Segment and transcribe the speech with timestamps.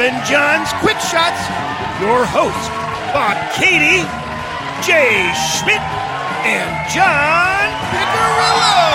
[0.00, 1.44] Bob John's Quick Shots,
[2.00, 2.68] your hosts,
[3.12, 4.08] Bob Katie,
[4.80, 5.82] Jay Schmidt,
[6.48, 8.89] and John Picarillo.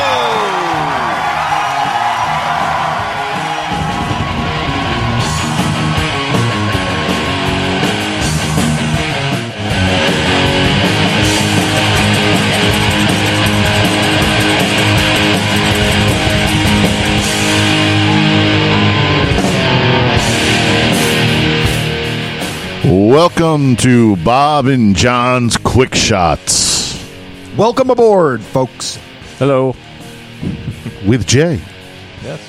[23.15, 27.01] Welcome to Bob and John's Quick Shots
[27.55, 28.99] Welcome aboard, folks.
[29.37, 29.73] Hello.
[31.07, 31.61] with Jay.
[32.21, 32.45] Yes.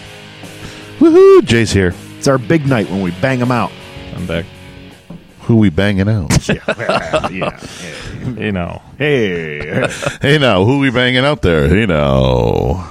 [0.99, 1.45] Woohoo!
[1.45, 1.95] Jay's here.
[2.19, 3.71] It's our big night when we bang them out.
[4.17, 4.45] I'm back.
[5.43, 6.49] Who we banging out?
[6.49, 7.29] yeah.
[7.29, 7.61] yeah,
[8.37, 8.83] You know.
[8.99, 9.89] Hey.
[10.21, 11.73] hey now, who we banging out there?
[11.79, 12.85] You know.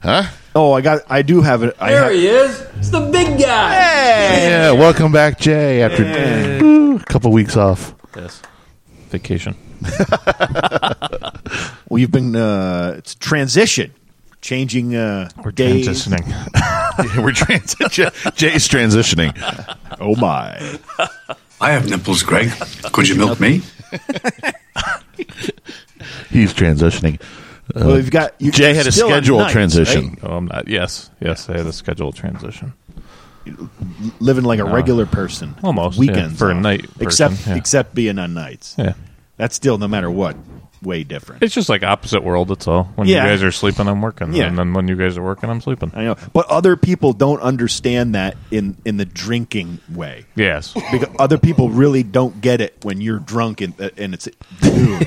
[0.00, 0.26] Huh?
[0.54, 1.02] Oh, I got.
[1.08, 1.74] I do have it.
[1.80, 2.60] I There have, he is.
[2.78, 3.74] It's the big guy.
[3.74, 6.04] Yeah, welcome back, Jay, after
[6.62, 7.94] Woo, a couple weeks off.
[8.14, 8.42] Yes.
[9.08, 9.56] Vacation.
[11.88, 12.36] well, you've been.
[12.36, 13.92] Uh, it's transition,
[14.42, 15.88] changing uh, We're days.
[15.88, 17.16] transitioning.
[17.22, 18.10] We're transition.
[18.34, 19.32] Jay's transitioning.
[20.00, 20.78] Oh my!
[21.60, 22.50] I have nipples, Greg.
[22.92, 23.62] Could you milk me?
[26.30, 27.20] He's transitioning.
[27.74, 28.34] Uh, well, you've got.
[28.38, 30.10] You Jay had a schedule on nights, transition.
[30.10, 30.18] right?
[30.24, 30.68] oh, I'm not.
[30.68, 31.10] Yes.
[31.20, 31.48] Yes.
[31.48, 32.74] I had a schedule transition.
[34.20, 35.54] Living like a uh, regular person.
[35.62, 37.56] Almost, yeah, weekends for a night person, except yeah.
[37.56, 38.76] except being on nights.
[38.78, 38.94] Yeah.
[39.36, 40.36] That's still no matter what,
[40.82, 41.42] way different.
[41.42, 42.48] It's just like opposite world.
[42.48, 42.84] That's all.
[42.96, 43.24] When Yeah.
[43.24, 44.32] you guys are sleeping, I'm working.
[44.34, 44.46] Yeah.
[44.46, 45.92] And then when you guys are working, I'm sleeping.
[45.94, 50.24] I know, but other people don't understand that in in the drinking way.
[50.34, 50.72] Yes.
[50.90, 54.28] because other people really don't get it when you're drunk and, and it's
[54.62, 55.00] noon.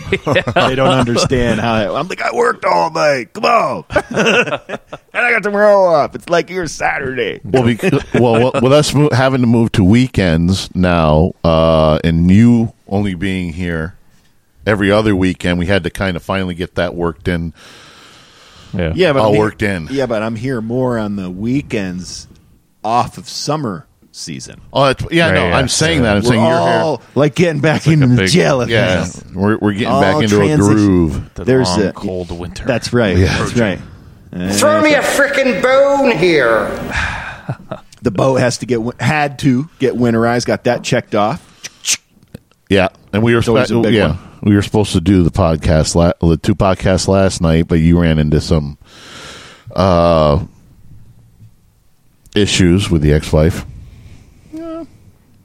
[0.55, 1.95] they don't understand how.
[1.95, 3.33] I'm like, I worked all night.
[3.33, 4.79] Come on, and
[5.13, 6.15] I got tomorrow off.
[6.15, 7.41] It's like your Saturday.
[7.43, 12.73] Well, because, well, with us mo- having to move to weekends now, uh, and you
[12.87, 13.95] only being here
[14.65, 17.53] every other weekend, we had to kind of finally get that worked in.
[18.73, 18.91] Yeah.
[18.95, 19.87] Yeah, but All I'm here- worked in.
[19.91, 22.27] Yeah, but I'm here more on the weekends
[22.83, 24.59] off of summer season.
[24.73, 25.57] Oh, that's, yeah, Yeah, no, yeah.
[25.57, 26.03] I'm saying Yeah.
[26.03, 26.17] that.
[26.17, 27.07] I'm We're saying you're all here.
[27.15, 28.71] like getting back like into a the big- jelly.
[28.71, 31.33] Yeah, we're, we're getting All back into a groove.
[31.35, 32.65] The There's long, a- cold winter.
[32.65, 33.17] That's right.
[33.17, 33.37] Yeah.
[33.37, 33.79] That's right.
[34.53, 36.69] Throw me a freaking bone here.
[38.01, 40.45] The boat has to get had to get winterized.
[40.45, 41.41] Got that checked off.
[42.69, 44.19] Yeah, and we were always spe- a big yeah one.
[44.45, 47.99] We were supposed to do the podcast la- the two podcasts last night, but you
[47.99, 48.77] ran into some
[49.75, 50.45] uh,
[52.35, 53.65] issues with the ex-wife.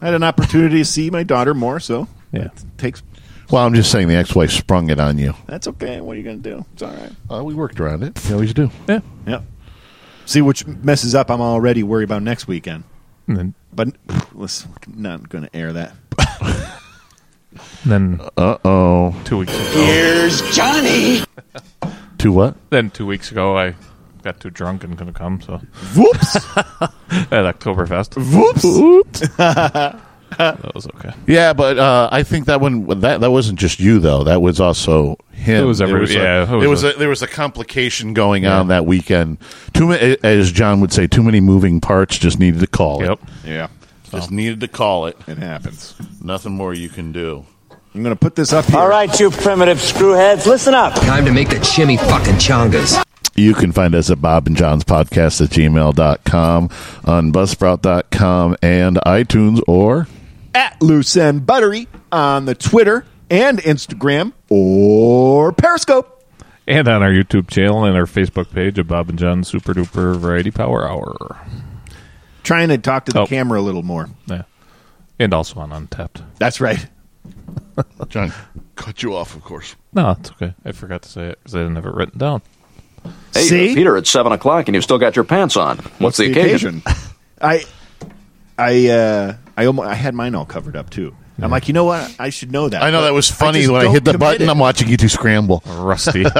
[0.02, 2.48] I had an opportunity to see my daughter more, so yeah.
[2.78, 3.02] takes.
[3.50, 5.34] Well, I'm just saying the ex-wife sprung it on you.
[5.46, 6.00] That's okay.
[6.00, 6.64] What are you going to do?
[6.72, 7.12] It's all right.
[7.30, 8.18] Uh, we worked around it.
[8.26, 8.70] We always do.
[8.88, 9.00] Yeah.
[9.26, 9.44] Yep.
[10.24, 11.30] See, which messes up.
[11.30, 12.84] I'm already worried about next weekend.
[13.26, 13.88] And then, But
[14.32, 15.94] let's not going to air that.
[17.84, 19.20] then Uh oh.
[19.24, 19.62] two weeks ago.
[19.84, 21.22] Here's Johnny.
[22.18, 22.54] To what?
[22.68, 23.74] Then two weeks ago, I
[24.22, 25.40] got too drunk and couldn't come.
[25.40, 25.56] So
[25.96, 26.36] Whoops.
[26.58, 29.20] at Oktoberfest, Whoops.
[30.36, 31.12] that was okay.
[31.26, 34.24] yeah, but uh, I think that one that that wasn't just you though.
[34.24, 35.62] That was also him.
[35.62, 38.12] It was every- a- yeah, it was it was a- a, there was a complication
[38.12, 39.38] going on that weekend.
[39.72, 42.18] Too many, as John would say, too many moving parts.
[42.18, 43.12] Just needed to call Yep.
[43.44, 43.48] it.
[43.48, 43.68] yeah,
[44.10, 45.16] Just needed to call it.
[45.26, 45.94] it happens.
[46.22, 47.44] Nothing more you can do.
[47.94, 48.78] I'm going to put this up here.
[48.78, 50.94] All right, you primitive screwheads, listen up.
[50.94, 53.03] Time to make the chimmy fucking chongas.
[53.34, 56.71] You can find us at Bob and John's Podcast at gmail.com,
[57.04, 60.06] on Buzzsprout.com, and iTunes, or
[60.54, 66.25] At Loose and Buttery on the Twitter and Instagram or Periscope.
[66.66, 70.16] And on our YouTube channel and our Facebook page of Bob and John Super Duper
[70.16, 71.38] Variety Power Hour.
[72.50, 73.26] Trying to talk to the Oh.
[73.28, 74.08] camera a little more.
[74.26, 74.42] Yeah.
[75.20, 76.20] And also on Untappd.
[76.40, 76.84] That's right.
[78.08, 78.32] John,
[78.74, 79.76] cut you off, of course.
[79.92, 80.52] No, it's okay.
[80.64, 82.42] I forgot to say it because I didn't have it written down.
[83.32, 83.70] Hey, See?
[83.70, 85.78] uh, Peter, it's seven o'clock and you've still got your pants on.
[86.00, 86.82] What's, the, occasion?
[87.41, 87.64] I,
[88.58, 91.14] I, uh, I, almost, I had mine all covered up too.
[91.41, 92.12] I'm like, you know what?
[92.18, 92.82] I should know that.
[92.82, 94.48] I know but that was funny just when I don't hit the commit button.
[94.48, 94.50] it.
[94.50, 95.62] I'm watching you two scramble.
[95.66, 96.24] Rusty.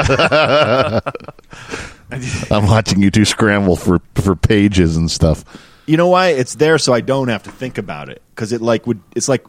[2.51, 5.45] I'm watching you two scramble for, for pages and stuff.
[5.91, 6.29] You know why?
[6.29, 9.01] It's there so I don't have to think about it because it like would.
[9.17, 9.45] It's like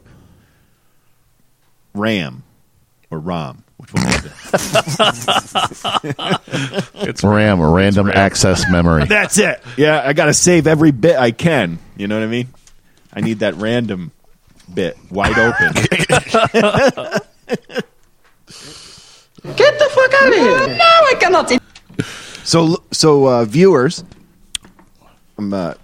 [1.93, 2.41] RAM
[3.11, 3.63] or ROM.
[3.77, 4.31] Which one is it?
[6.95, 8.17] it's RAM, random RAM.
[8.17, 9.05] access memory.
[9.09, 9.61] That's it.
[9.77, 11.77] Yeah, I got to save every bit I can.
[11.95, 12.47] You know what I mean?
[13.13, 14.11] I need that random
[14.73, 15.73] bit wide open.
[15.75, 15.89] Get
[19.77, 20.67] the fuck out of here.
[20.75, 21.51] No, I cannot.
[22.43, 24.03] so, so uh, viewers,
[25.37, 25.75] I'm uh,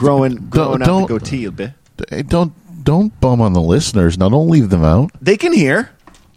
[0.00, 1.72] growing growing out don't- the goatee a bit.
[2.08, 2.52] Hey, don't
[2.84, 4.16] don't bum on the listeners.
[4.18, 5.10] Now don't leave them out.
[5.20, 5.90] They can hear.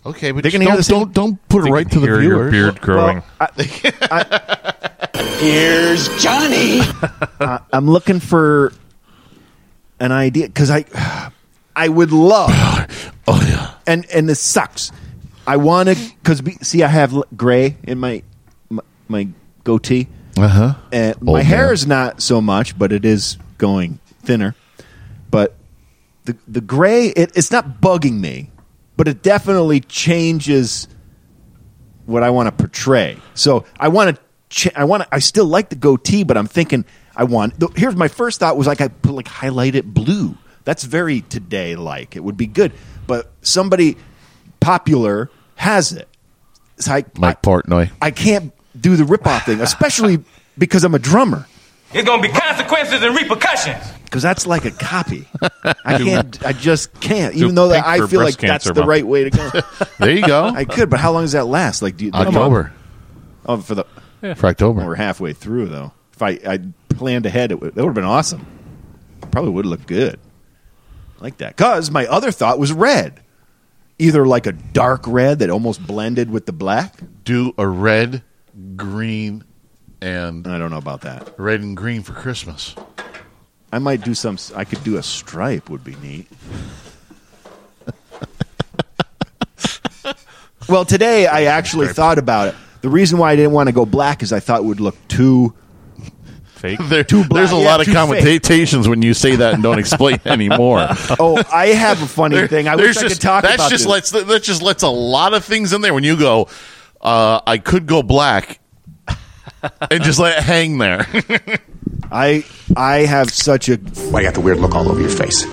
[0.06, 1.94] Okay, but They can just hear don't, the same- don't don't put it right can
[1.96, 2.52] to the hear your viewers.
[2.52, 3.24] beard growing.
[3.40, 3.50] Well,
[4.12, 5.00] I,
[5.40, 6.82] Here's Johnny.
[7.74, 8.74] I'm looking for
[10.00, 10.86] an idea because I
[11.76, 12.50] I would love
[13.28, 13.74] Oh yeah.
[13.88, 14.92] and and this sucks.
[15.48, 18.24] I want to because see I have l- gray in my
[18.70, 19.28] my, my
[19.64, 20.08] goatee.
[20.38, 20.74] Uh huh.
[20.92, 21.74] And Old my hair man.
[21.74, 24.56] is not so much, but it is going thinner.
[25.32, 25.56] But
[26.26, 28.52] the the gray, it, it's not bugging me,
[28.98, 30.90] but it definitely changes
[32.06, 33.18] what I want to portray.
[33.36, 36.84] So I want to, ch- I want I still like the goatee, but I'm thinking
[37.16, 37.54] I want.
[37.78, 40.38] Here's my first thought was like I put like highlight it blue.
[40.66, 42.18] That's very today like.
[42.18, 42.74] It would be good,
[43.08, 43.96] but somebody
[44.60, 46.10] popular has it.
[46.78, 47.92] It's like Mike I, Portnoy.
[48.02, 50.20] I can't do the rip-off thing, especially
[50.58, 51.48] because I'm a drummer.
[51.94, 53.84] There's gonna be consequences and repercussions.
[54.06, 55.28] Because that's like a copy.
[55.86, 56.46] I can't.
[56.46, 57.36] I just can't.
[57.36, 58.90] Even though that pink I for feel like breast that's cancer the month.
[58.90, 59.52] right way to go.
[60.00, 60.46] There you go.
[60.56, 61.82] I could, but how long does that last?
[61.82, 62.74] Like, do you, October
[63.46, 63.86] Oh, for the
[64.36, 64.86] for October.
[64.86, 65.94] we're halfway through though.
[66.14, 66.60] If I I
[66.90, 68.46] planned ahead, it would, that would have been awesome.
[69.32, 70.20] Probably would have looked good.
[71.20, 71.56] I like that.
[71.56, 73.22] Because my other thought was red,
[74.00, 76.96] either like a dark red that almost blended with the black.
[77.24, 78.22] Do a red,
[78.76, 79.44] green,
[80.04, 81.34] and I don't know about that.
[81.38, 82.76] red and green for Christmas.
[83.72, 84.38] I might do some.
[84.56, 85.70] I could do a stripe.
[85.70, 86.28] Would be neat.
[90.70, 92.56] well, today I actually thought about it.
[92.82, 94.96] The reason why I didn't want to go black is I thought it would look
[95.08, 95.54] too.
[96.56, 96.80] Fake.
[96.84, 98.22] There, Too black, there's a yeah, lot of too fake.
[98.22, 100.88] connotations when you say that and don't explain anymore.
[101.20, 102.70] Oh, I have a funny thing.
[102.70, 103.92] I wish There's I just, could talk that's about just this.
[103.92, 106.48] lets that just lets a lot of things in there when you go.
[107.02, 108.60] Uh, I could go black,
[109.92, 111.08] and just let it hang there.
[112.12, 112.46] I
[112.76, 115.46] I have such a Why you got the weird look all over your face?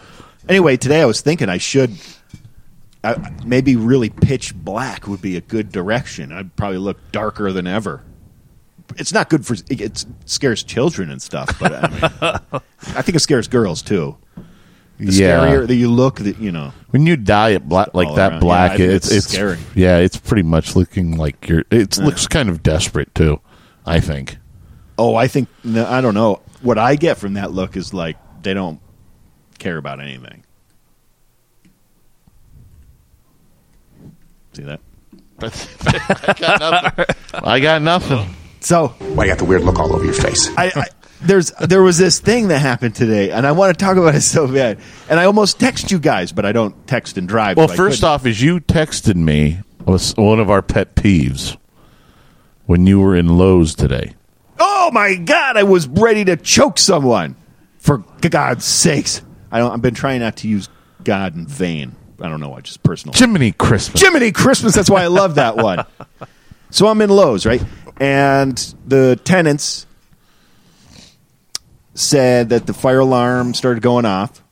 [0.48, 0.76] anyway.
[0.76, 1.96] Today I was thinking I should.
[3.02, 3.16] I,
[3.46, 6.32] maybe really pitch black would be a good direction.
[6.32, 8.02] I'd probably look darker than ever.
[8.96, 12.60] It's not good for it scares children and stuff, but I, mean,
[12.96, 14.16] I think it scares girls too.
[14.98, 16.74] The scarier that you look, that you know.
[16.90, 18.40] when you dye it black like that around.
[18.40, 19.58] black, Yeah, it's it's it's scary.
[19.74, 21.64] Yeah, it's pretty much looking like you're.
[21.70, 23.40] It looks kind of desperate too.
[23.86, 24.38] I think.
[24.98, 26.42] Oh, I think no, I don't know.
[26.62, 28.80] What I get from that look is like they don't
[29.58, 30.44] care about anything.
[34.52, 34.80] See that?
[35.42, 37.04] I got nothing.
[37.32, 38.36] I got nothing.
[38.60, 40.50] So Why you got the weird look all over your face?
[40.56, 40.84] I, I
[41.22, 44.20] there's there was this thing that happened today, and I want to talk about it
[44.22, 44.78] so bad.
[45.08, 47.56] And I almost text you guys, but I don't text and drive.
[47.56, 48.10] Well, so first couldn't.
[48.10, 51.56] off, is you texted me was one of our pet peeves
[52.70, 54.14] when you were in Lowe's today.
[54.60, 57.34] oh my god, I was ready to choke someone.
[57.78, 59.72] For God's sakes, I don't.
[59.72, 60.68] I've been trying not to use
[61.02, 61.96] God in vain.
[62.20, 62.54] I don't know.
[62.54, 63.14] I just personal.
[63.14, 64.00] Jiminy Christmas.
[64.00, 64.74] Jiminy Christmas.
[64.74, 65.84] That's why I love that one.
[66.70, 67.62] So I'm in Lowe's, right?
[67.98, 68.56] And
[68.86, 69.86] the tenants
[71.94, 74.42] said that the fire alarm started going off.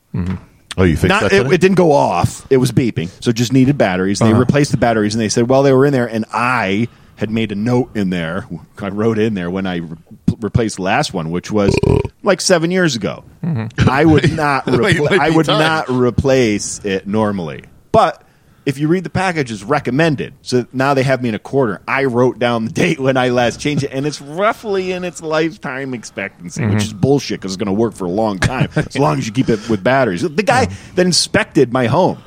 [0.77, 2.45] oh, you fixed Not, that it, it didn't go off.
[2.49, 3.09] It was beeping.
[3.23, 4.19] So it just needed batteries.
[4.21, 4.39] And They Uh-huh.
[4.41, 6.87] replaced the batteries, and they said, well, they were in there, and I
[7.19, 8.47] had made a note in there.
[8.77, 9.97] I wrote in there when I re-
[10.39, 11.77] replaced the last one, which was
[12.23, 13.25] like seven years ago.
[13.43, 13.89] Mm-hmm.
[13.89, 14.65] I would not.
[14.65, 15.59] Repl- I would time.
[15.59, 18.23] not replace it normally, but.
[18.65, 20.35] If you read the package, it's recommended.
[20.43, 21.81] So now they have me in a quarter.
[21.87, 25.23] I wrote down the date when I last changed it, and it's roughly in its
[25.23, 26.99] lifetime expectancy, which is mm-hmm.
[26.99, 29.49] bullshit because it's going to work for a long time as long as you keep
[29.49, 30.21] it with batteries.
[30.21, 32.21] The guy that inspected my home,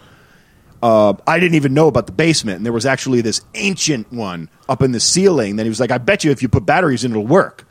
[0.83, 4.49] uh, I didn't even know about the basement, and there was actually this ancient one
[4.69, 5.57] up in the ceiling.
[5.57, 7.67] Then he was like, "I bet you if you put batteries in, it'll work."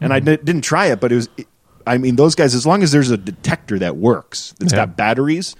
[0.00, 1.28] And I didn't try it, but it was.
[1.86, 4.80] I mean, those guys, as long as there's a detector that works, that's Yeah.
[4.86, 5.54] got batteries.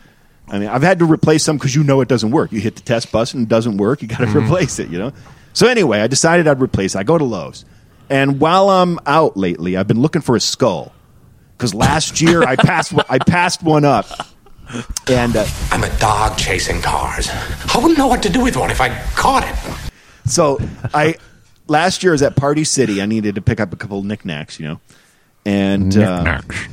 [0.49, 2.51] I mean, I've had to replace some because you know it doesn't work.
[2.53, 4.03] You hit the test button, and it doesn't work.
[4.03, 4.91] You got to replace it.
[4.91, 5.13] You know.
[5.53, 6.95] So anyway, I decided I'd replace.
[6.95, 6.99] it.
[6.99, 7.65] I go to Lowe's,
[8.11, 10.93] and while I'm out lately, I've been looking for a skull
[11.57, 14.07] because last year I passed I passed one up,
[15.09, 17.29] and uh, I'm a dog chasing cars.
[17.31, 19.91] I wouldn't know what to do with one if I caught it.
[20.31, 20.59] So
[20.93, 21.17] I
[21.69, 23.01] last year I was at Party City.
[23.01, 24.81] I needed to pick up a couple knickknacks, you know,
[25.45, 26.69] and uh, Knickknacks.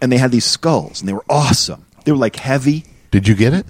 [0.00, 1.84] and they had these skulls, and they were awesome.
[2.04, 2.84] They were like heavy.
[3.10, 3.66] Did you get it?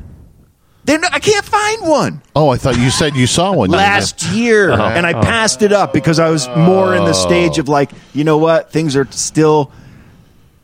[0.84, 2.22] They're not, I can't find one.
[2.34, 5.92] Oh, I thought you said you saw one Last year, and I passed it up
[5.92, 9.72] because I was more in the stage of like, you know what, things are still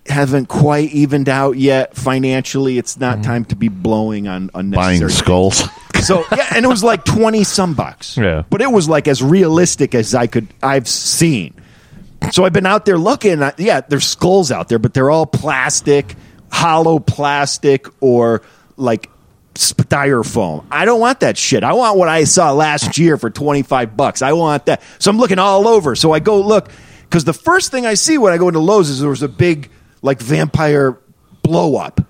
[0.09, 2.79] haven't quite evened out yet financially.
[2.79, 3.23] It's not mm-hmm.
[3.23, 5.63] time to be blowing on unnecessary buying skulls.
[6.03, 8.17] So yeah, and it was like twenty some bucks.
[8.17, 8.45] Yeah.
[8.51, 11.55] but it was like as realistic as I could I've seen.
[12.33, 13.43] So I've been out there looking.
[13.43, 16.15] I- Yeah, there's skulls out there, but they're all plastic,
[16.51, 18.43] hollow plastic, or
[18.77, 19.11] like
[19.55, 20.65] styrofoam.
[20.71, 21.65] I don't want that shit.
[21.65, 24.23] I want what I saw last year for 25 bucks.
[24.23, 24.83] I want that.
[24.99, 25.97] So I'm looking all over.
[25.97, 26.69] So I go look
[27.03, 29.29] because the first thing I see when I go into Lowe's is there was a
[29.29, 29.71] big
[30.03, 30.99] like vampire
[31.43, 32.01] blow up.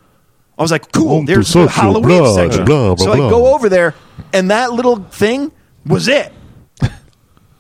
[0.59, 1.09] I was like, cool.
[1.09, 2.65] Home There's the Halloween blah, section.
[2.65, 3.31] blah, blah, so I blah.
[3.31, 3.95] go over there,
[4.33, 5.53] and that little thing
[5.85, 6.33] was it.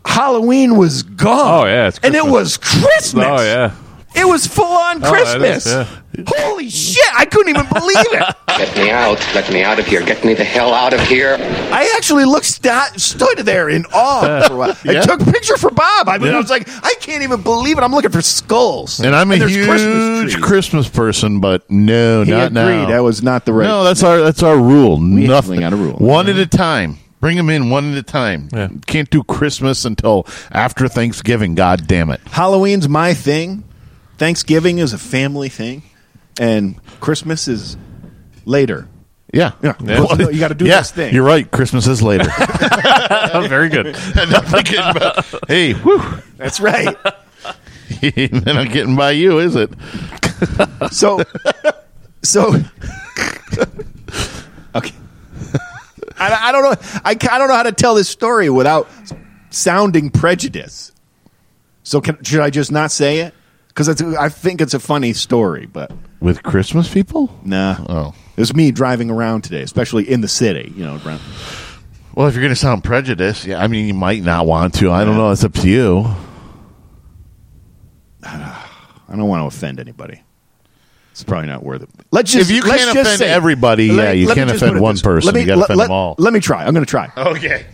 [0.04, 1.62] Halloween was gone.
[1.62, 3.24] Oh, yeah, it's and it was Christmas.
[3.26, 3.74] Oh yeah.
[4.16, 5.66] It was full on Oh, that Christmas.
[5.66, 6.24] is, yeah.
[6.26, 7.04] Holy shit!
[7.14, 8.36] I couldn't even believe it.
[8.56, 9.18] Get me out.
[9.34, 10.02] Let me out of here.
[10.02, 11.36] Get me the hell out of here.
[11.38, 14.76] I actually looked sta- stood there in awe for a while.
[14.84, 15.00] I Yeah.
[15.02, 16.08] took a picture for Bob.
[16.08, 16.36] I mean, Yeah.
[16.36, 17.82] I was like, I can't even believe it.
[17.82, 20.96] I'm looking for skulls, And I'm a there's huge Christmas Christmas, trees.
[20.96, 22.86] person, but no, He not agreed now.
[22.88, 23.66] that was not the right.
[23.66, 24.96] No, that's our that's our rule.
[24.98, 25.60] We Nothing.
[25.60, 25.96] got a rule.
[25.96, 26.98] One at a time.
[27.20, 28.48] Bring them in one at a time.
[28.54, 28.68] Yeah.
[28.86, 31.54] Can't do Christmas until after Thanksgiving.
[31.54, 32.20] God damn it!
[32.30, 33.64] Halloween's my thing.
[34.18, 35.82] Thanksgiving is a family thing,
[36.40, 37.76] and Christmas is
[38.44, 38.88] later.
[39.32, 39.74] Yeah, Yeah.
[39.80, 41.12] Well, you gotta do yeah, this thing.
[41.12, 41.50] You're right.
[41.50, 42.24] Christmas is later.
[43.48, 43.86] Very good.
[43.86, 46.02] and I'm thinking about, hey, whew,
[46.36, 46.96] That's right.
[48.02, 49.70] and I'm getting by you, is it?
[50.90, 51.22] So,
[52.22, 52.54] so,
[54.74, 54.94] okay.
[56.18, 56.74] I, I don't know.
[57.04, 58.88] I, I don't know how to tell this story without
[59.50, 60.92] sounding prejudice.
[61.82, 63.34] So, can, should I just not say it?
[63.76, 67.38] Because I think it's a funny story, but With Christmas people?
[67.44, 67.76] nah.
[67.86, 68.14] Oh.
[68.34, 70.72] It was me driving around today, especially in the city.
[70.74, 71.20] You know, around.
[72.14, 74.90] Well, if you're going to sound prejudiced, yeah, I mean, you might not want to.
[74.90, 75.30] I don't know.
[75.30, 76.06] It's up to you.
[78.22, 78.64] I
[79.10, 80.22] don't want to offend anybody.
[81.12, 81.90] It's probably not worth it.
[82.10, 85.26] Let's just If you can't offend say- everybody, yeah, you can't offend one person.
[85.26, 86.14] Let me, You gotta offend let- them all.
[86.16, 86.64] Let me try.
[86.64, 87.10] I'm going to try.
[87.14, 87.66] Okay.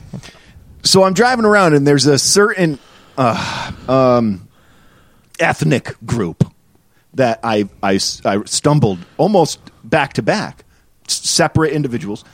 [0.82, 2.80] So I'm driving around, and there's a certain
[3.16, 4.49] uh, um,
[5.42, 6.44] ethnic group
[7.14, 10.64] that I, I I stumbled almost back to back,
[11.06, 12.25] separate individuals,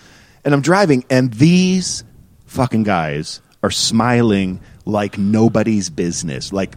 [0.44, 2.04] and I'm driving, and these
[2.46, 6.74] fucking guys are smiling like nobody's business, like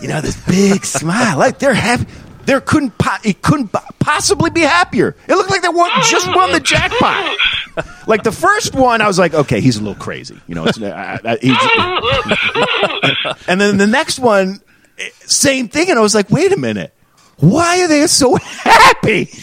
[0.00, 2.06] you know this big smile, like they're happy.
[2.46, 5.16] There couldn't po- it couldn't possibly be happier.
[5.26, 7.36] It looked like they won, just won the jackpot.
[8.06, 10.64] Like the first one, I was like, okay, he's a little crazy, you know.
[10.66, 14.60] It's, uh, he's- and then the next one,
[14.98, 16.94] eh, same thing, and I was like, wait a minute,
[17.38, 19.28] why are they so happy?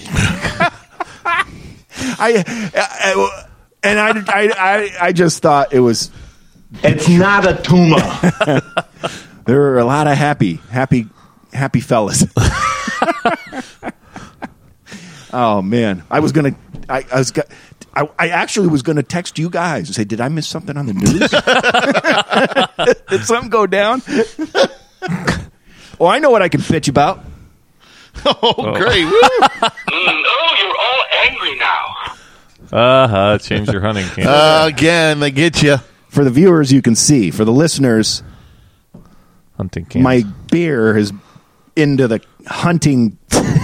[2.23, 2.43] I,
[2.75, 3.41] I
[3.83, 6.11] and I, I, I, I just thought it was.
[6.83, 7.97] It's not a tumor.
[9.45, 11.07] There are a lot of happy, happy,
[11.51, 12.23] happy fellas.
[15.33, 16.55] oh man, I was gonna,
[16.89, 17.41] I, I was, go-
[17.93, 20.85] I, I actually was gonna text you guys and say, did I miss something on
[20.85, 21.29] the news?
[23.09, 24.01] did something go down?
[25.99, 27.23] oh, I know what I can bitch about.
[28.25, 29.05] Oh, great.
[29.05, 29.11] Woo.
[29.13, 31.85] oh, you're all angry now.
[32.71, 33.37] Uh huh.
[33.37, 34.27] Change your hunting camp.
[34.29, 35.77] Uh, again, they get you.
[36.09, 37.31] For the viewers, you can see.
[37.31, 38.21] For the listeners,
[39.55, 40.03] hunting camp.
[40.03, 41.13] my beer is
[41.77, 43.17] into the hunting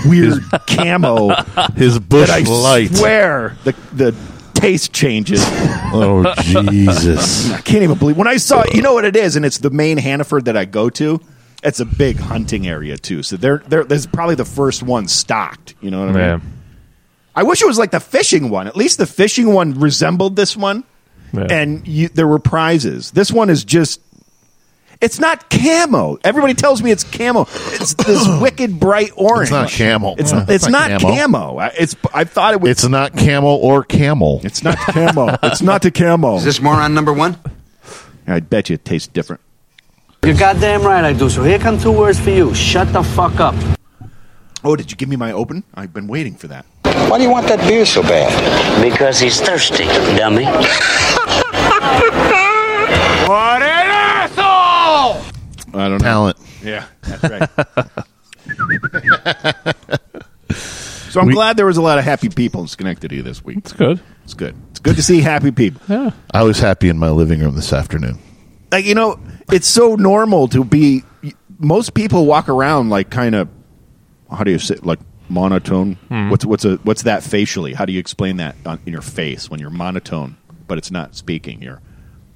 [0.10, 1.34] weird camo.
[1.76, 2.96] His Busch that I light.
[2.96, 4.16] swear the the
[4.54, 5.42] taste changes.
[5.46, 7.52] Oh, Jesus.
[7.54, 8.64] I can't even believe when I saw.
[8.74, 11.20] You know what it is, and it's the main Hannaford that I go to.
[11.64, 15.74] It's a big hunting area too, so they're, they're, there's probably the first one stocked.
[15.82, 16.22] You know what I mean?
[16.22, 16.40] Yeah.
[17.36, 18.68] I wish it was like the fishing one.
[18.68, 20.84] At least the fishing one resembled this one,
[21.34, 21.48] Yeah.
[21.50, 23.12] and you, there were prizes.
[23.12, 24.02] This one is just.
[25.00, 26.18] It's not camo.
[26.24, 27.42] Everybody tells me it's camo.
[27.42, 29.44] It's this wicked bright orange.
[29.44, 30.16] It's not camel.
[30.18, 31.58] It's, Uh, it's, not, camo.
[31.58, 32.72] I- It's I thought it was.
[32.72, 34.42] It's not camel or camel.
[34.44, 35.38] It's not camo.
[35.44, 36.38] it's not the camo.
[36.38, 37.38] Is this moron number one?
[38.26, 39.42] I bet you it tastes different.
[40.24, 41.30] You're goddamn right I do.
[41.30, 42.54] So here come two words for you.
[42.56, 43.56] Shut the fuck up.
[44.64, 45.64] Oh, did you give me my open?
[45.76, 46.66] I've been waiting for that.
[46.84, 48.82] Why do you want that beer so bad?
[48.82, 49.86] Because he's thirsty,
[50.18, 50.46] dummy.
[53.28, 53.77] What an asshole!
[55.74, 55.98] I don't know.
[56.00, 56.38] Talent.
[56.64, 57.50] Yeah, that's right.
[60.52, 63.58] so I'm glad there was a lot of happy people in Schenectady this week.
[63.60, 64.00] It's good.
[64.24, 64.56] It's good.
[64.72, 65.82] It's good to see happy people.
[65.88, 66.12] Yeah.
[66.34, 68.18] I was happy in my living room this afternoon.
[68.72, 69.20] Like you know,
[69.52, 71.04] it's so normal to be.
[71.60, 73.50] Most people walk around like kind of.
[74.30, 75.96] How do you say like monotone?
[76.10, 76.30] Hmm.
[76.30, 77.74] What's what's a what's that facially?
[77.74, 81.16] How do you explain that on, in your face when you're monotone, but it's not
[81.16, 81.62] speaking?
[81.62, 81.82] You're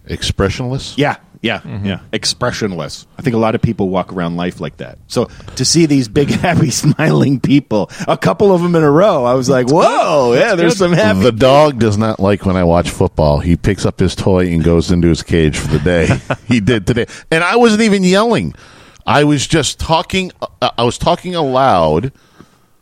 [0.06, 0.98] Expressionless?
[0.98, 2.02] yeah, Yeah, yeah.
[2.12, 3.08] Expressionless.
[3.18, 5.00] I think a lot of people walk around life like that.
[5.08, 9.26] So to see these big, happy, smiling people, a couple of them in a row,
[9.26, 11.22] I was like, whoa, yeah, there's some happy.
[11.22, 13.40] The dog does not like when I watch football.
[13.40, 16.10] He picks up his toy and goes into his cage for the day.
[16.48, 18.54] he did today, and I wasn't even yelling.
[19.06, 20.32] I was just talking.
[20.62, 22.12] Uh, I was talking aloud,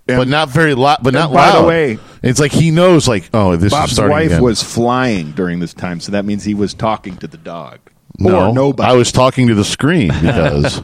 [0.05, 0.99] but not very loud.
[1.01, 1.53] But not loud.
[1.53, 3.07] by the way- it's like he knows.
[3.07, 4.43] Like, oh, this is Bob's starting wife again.
[4.43, 7.79] was flying during this time, so that means he was talking to the dog.
[8.19, 8.89] No, or nobody.
[8.89, 10.81] I was talking to the screen because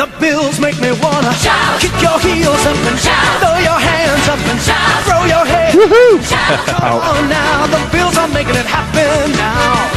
[0.00, 1.80] The bills make me wanna shout.
[1.80, 3.40] Kick your heels up and shout.
[3.40, 5.02] Throw your hands up and shout.
[5.04, 5.74] Throw your head.
[5.74, 6.20] Woohoo!
[6.66, 9.88] Come on now, the bills are making it happen now.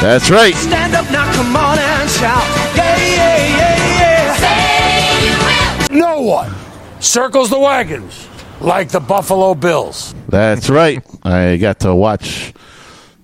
[0.00, 0.54] that's right.
[0.54, 2.44] Stand up now, come on and shout.
[2.76, 4.36] Yeah, yeah, yeah, yeah.
[4.42, 6.06] Say you will.
[6.06, 6.52] No one
[7.00, 8.28] circles the wagons
[8.60, 10.14] like the Buffalo Bills.
[10.28, 11.02] That's right.
[11.22, 12.52] I got to watch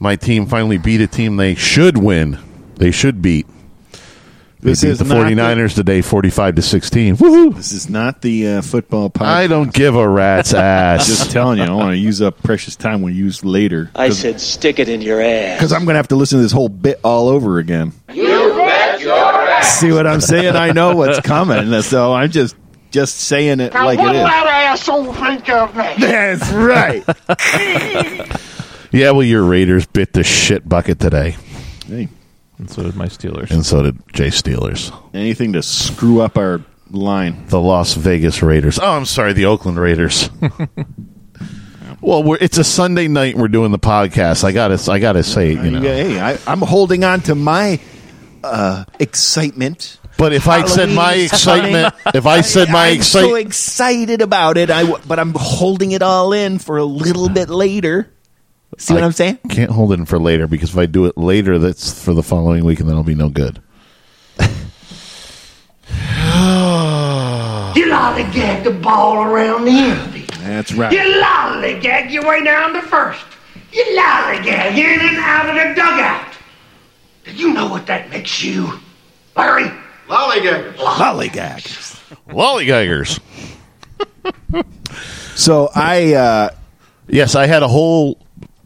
[0.02, 2.36] my team finally beat a team they should win.
[2.74, 3.46] They should beat.
[4.58, 7.16] They This beat is the not the- 49ers today 45 to 16.
[7.18, 7.54] Woohoo!
[7.54, 9.26] This is not the uh, football podcast.
[9.26, 11.06] I don't give a rat's ass.
[11.06, 13.90] Just telling you, I don't want to use up precious time we use later.
[13.94, 15.58] I said stick it in your ass.
[15.58, 17.92] Because I'm going to have to listen to this whole bit all over again.
[18.12, 18.24] You
[18.56, 19.78] bet your ass.
[19.78, 20.56] See what I'm saying?
[20.56, 22.56] I know what's coming, so I'm just
[22.90, 24.24] just saying it Now, like what it is.
[24.24, 25.94] that asshole think of me?
[25.98, 27.04] That's right.
[28.92, 31.36] yeah, well, your Raiders bit the shit bucket today.
[31.86, 32.08] Hey,
[32.58, 33.50] And so did my Steelers.
[33.50, 34.92] And so did Jay Steelers.
[35.14, 37.44] anything to screw up our line.
[37.48, 38.78] The Las Vegas Raiders.
[38.78, 40.30] Oh, I'm sorry, the Oakland Raiders.
[42.00, 43.34] well, we're, it's a Sunday night.
[43.34, 44.44] and We're doing the podcast.
[44.44, 45.80] I gotta, I gotta say, you know.
[45.80, 47.80] Hey, I, I'm holding on to my
[48.44, 49.98] uh, excitement.
[50.18, 53.46] But if I said my Halloween is excitement, if I said my I'm so excitement,
[53.46, 54.70] excited about it.
[54.70, 58.12] I w- but I'm holding it all in for a little bit later.
[58.78, 59.38] See what I I'm saying?
[59.50, 62.22] Can't hold it in for later because if I do it later, that's for the
[62.22, 63.60] following week, and then I'll be no good.
[67.74, 70.28] You lollygag the ball around the end.
[70.40, 70.92] That's right.
[70.92, 73.24] You lollygag your way down to first.
[73.72, 76.34] You lollygag in and out of the dugout.
[77.24, 78.78] Do you know what that makes you,
[79.36, 79.70] Larry?
[80.08, 80.74] Lollygaggers.
[80.74, 82.16] Lollygaggers.
[82.28, 83.20] Lollygaggers.
[85.34, 86.50] So I, uh,
[87.08, 88.18] yes, I had a whole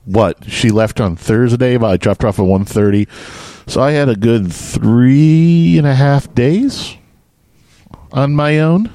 [0.06, 0.44] what?
[0.50, 1.76] She left on Thursday.
[1.76, 3.68] but I dropped her off at 1.30.
[3.70, 6.96] so I had a good three and a half days
[8.12, 8.90] on my own.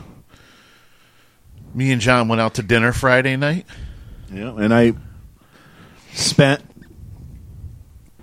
[1.76, 3.66] Me and John went out to dinner Friday night.
[4.34, 4.94] yeah, and I
[6.14, 6.62] spent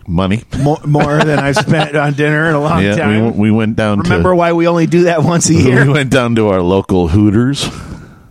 [0.06, 0.42] Money.
[0.58, 3.24] more, more than I've spent on dinner in a long yeah, we, time.
[3.24, 5.84] went- we went down Remember to why we only do that once a year?
[5.86, 7.68] we went down to our local Hooters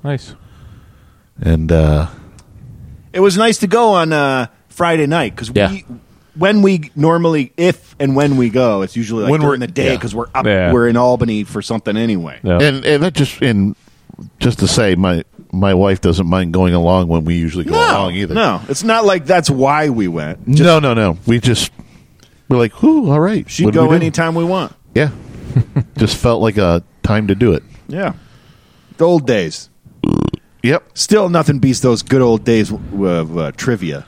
[0.04, 0.34] Nice.
[1.40, 2.08] and uh,
[3.14, 5.72] It was nice to go on uh, Friday night because Yeah.
[5.72, 5.86] we,
[6.36, 9.62] when we normally, if and when we go, it's usually like When during we're- in
[9.62, 9.96] the day yeah.
[9.96, 10.72] because we're up, Yeah.
[10.72, 12.40] we're in Albany for something anyway.
[12.44, 12.60] Yeah.
[12.62, 13.76] and and that just and
[14.40, 18.14] just to say my my wife doesn't mind going along when we usually go along
[18.16, 18.34] either.
[18.36, 20.48] no, it's not like that's why we went.
[20.48, 21.18] no, no, no.
[21.26, 21.72] We just
[22.50, 23.96] we're like, "Whoo, all right." She'd What do we go do?
[23.96, 24.74] anytime we want.
[24.94, 25.10] Yeah,
[25.98, 27.64] just felt like a time to do it.
[27.88, 28.14] Yeah,
[28.98, 29.70] the old days.
[30.64, 30.98] Yep.
[30.98, 34.06] Still, nothing beats those good old days of uh, trivia.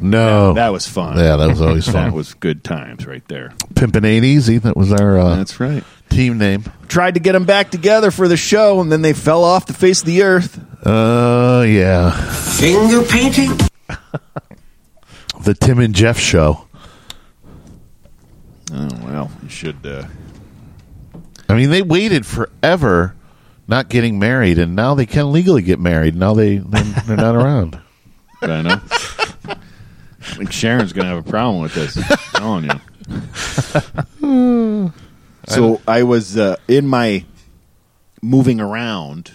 [0.00, 1.16] No, That was fun.
[1.18, 1.94] Yeah, that was always fun.
[2.10, 3.50] that was good times right there.
[3.74, 4.58] Pimpin' ain't easy.
[4.58, 5.84] That was our uh, That's right.
[6.10, 6.64] team name.
[6.88, 9.72] Tried to get them back together for the show, and then they fell off the
[9.74, 10.58] face of the earth.
[10.84, 13.50] Uh, yeah, Finger painting?
[15.44, 16.66] the Tim and Jeff show.
[18.72, 19.84] Oh well, you should.
[19.86, 20.06] Uh,
[21.48, 23.14] I mean, they waited forever,
[23.68, 26.16] not getting married, and now they can legally get married.
[26.16, 27.78] Now they they're, they're not around.
[28.42, 28.80] I know.
[29.50, 31.96] I think Sharon's gonna have a problem with this.
[31.96, 32.80] I'm telling you.
[35.46, 37.24] so I was uh, in my
[38.22, 39.32] moving around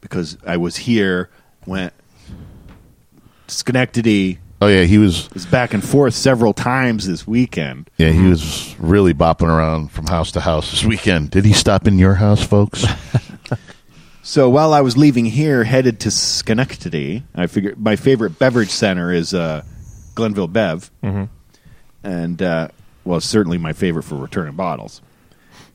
[0.00, 1.30] because I was here,
[1.66, 1.92] went
[3.48, 5.28] Schenectady, Oh yeah, he was.
[5.34, 7.90] was back and forth several times this weekend.
[7.98, 11.30] Yeah, he was really bopping around from house to house this weekend.
[11.30, 12.84] Did he stop in your house, folks?
[14.24, 19.10] So while I was leaving here, headed to Schenectady, I figured my favorite beverage center
[19.12, 19.64] is uh,
[20.14, 20.92] Glenville Bev,
[22.04, 22.68] and uh,
[23.04, 25.02] well, certainly my favorite for returning bottles.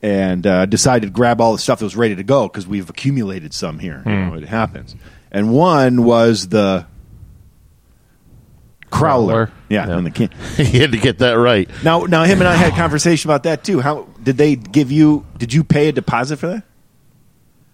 [0.01, 2.89] And uh, decided to grab all the stuff that was ready to go because we've
[2.89, 4.01] accumulated some here.
[4.05, 4.95] You know, it happens.
[5.29, 6.85] And one was the
[8.91, 9.47] Crowler.
[9.47, 9.51] Crowler.
[9.69, 9.97] Yeah, Yeah.
[9.97, 10.29] and the can.
[10.57, 11.69] he had to get that right.
[11.83, 13.79] Now, now, him and I had a conversation about that too.
[13.81, 15.25] How did they give you?
[15.37, 16.63] Did you pay a deposit for that?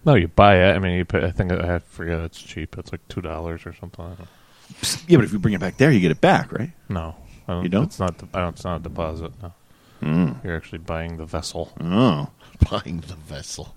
[0.04, 0.74] No, you buy it.
[0.74, 2.76] I mean, you pay, I think I forget it's cheap.
[2.76, 4.16] It's like two dollars or something.
[5.06, 6.72] Yeah, but if you bring it back there, you get it back, right?
[6.88, 7.14] No,
[7.48, 7.84] I don't, You don't?
[7.84, 8.14] It's not.
[8.34, 9.32] I don't, it's not a deposit.
[9.42, 9.52] No.
[10.02, 10.44] Mm.
[10.44, 11.72] You're actually buying the vessel.
[11.80, 12.28] Oh,
[12.70, 13.74] buying the vessel.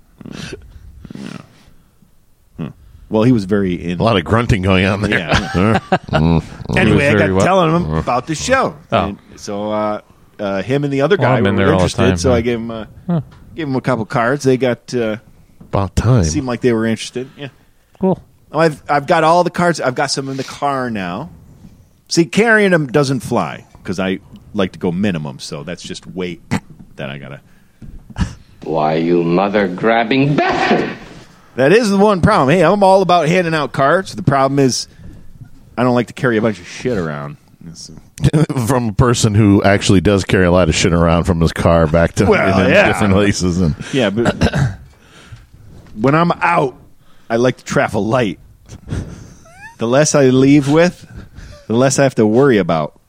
[3.09, 5.17] Well, he was very in A lot of grunting going on there.
[5.19, 5.79] Yeah.
[6.07, 6.43] Mm.
[6.77, 7.43] Anyway, I got what?
[7.43, 8.77] telling him about the show.
[8.91, 9.05] Oh.
[9.07, 10.01] And so uh,
[10.39, 11.97] uh, him and the other guy I'm were there interested.
[11.97, 12.35] time, so yeah.
[12.35, 13.21] I gave him uh, Huh.
[13.55, 14.43] gave him a couple cards.
[14.43, 15.17] They got uh,
[15.61, 16.23] About time.
[16.25, 17.29] seemed like they were interested.
[17.37, 17.49] Yeah.
[17.99, 18.21] Cool.
[18.51, 19.79] Oh, I've I've got all the cards.
[19.81, 21.29] I've got some in the car now.
[22.09, 24.19] See, carrying them doesn't fly because I
[24.53, 25.39] like to go minimum.
[25.39, 26.41] So that's just weight
[26.97, 27.41] that I gotta.
[28.63, 30.97] Why, you mother grabbing bastard!
[31.57, 32.55] That is the one problem.
[32.55, 34.15] Hey, I'm all about handing out cards.
[34.15, 34.87] The problem is,
[35.77, 37.37] I don't like to carry a bunch of shit around.
[37.67, 37.91] It's-
[38.67, 41.85] from a person who actually does carry a lot of shit around from his car
[41.85, 42.87] back to Well, in yeah.
[42.87, 44.35] different places and Yeah, but
[45.95, 46.75] when I'm out,
[47.29, 48.39] I like to travel light.
[49.77, 51.05] The less I leave with,
[51.67, 52.99] the less I have to worry about.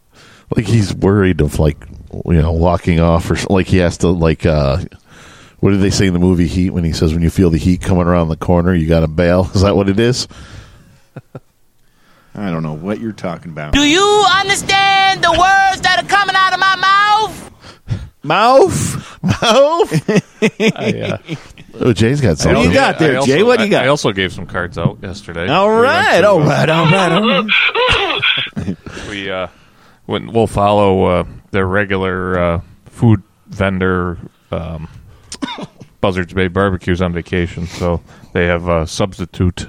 [0.54, 1.82] like he's worried of like
[2.26, 4.78] you know walking off or s- like he has to like uh
[5.60, 7.58] what did they say in the movie Heat when he says when you feel the
[7.58, 10.28] heat coming around the corner you got to bail is that what it is
[12.34, 13.72] I don't know what you're talking about.
[13.72, 17.44] Do you understand the words that are coming out of my mouth?
[18.22, 20.20] Mouth, mouth.
[20.76, 21.34] I, uh,
[21.80, 22.56] oh Jay's got something.
[22.58, 23.42] What do you got there, I also- Jay?
[23.42, 23.84] What do you got?
[23.84, 25.48] I also gave some cards out yesterday.
[25.48, 28.76] all We went right, to, all uh, right, all right, all right.
[29.08, 29.46] we uh,
[30.06, 34.18] when we'll follow uh, their regular uh, food vendor
[34.50, 34.88] um,
[36.00, 39.68] Buzzards Bay Barbecues on vacation, so they have uh, substitute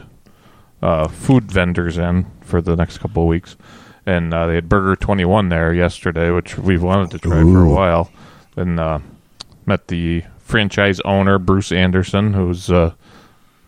[0.81, 3.57] uh, food vendors in for the next couple of weeks,
[4.05, 7.63] and uh, they had Burger Twenty One there yesterday, which we've wanted to try for
[7.63, 8.11] a while,
[8.55, 8.99] and uh,
[9.65, 12.95] met the franchise owner Bruce Anderson, who's a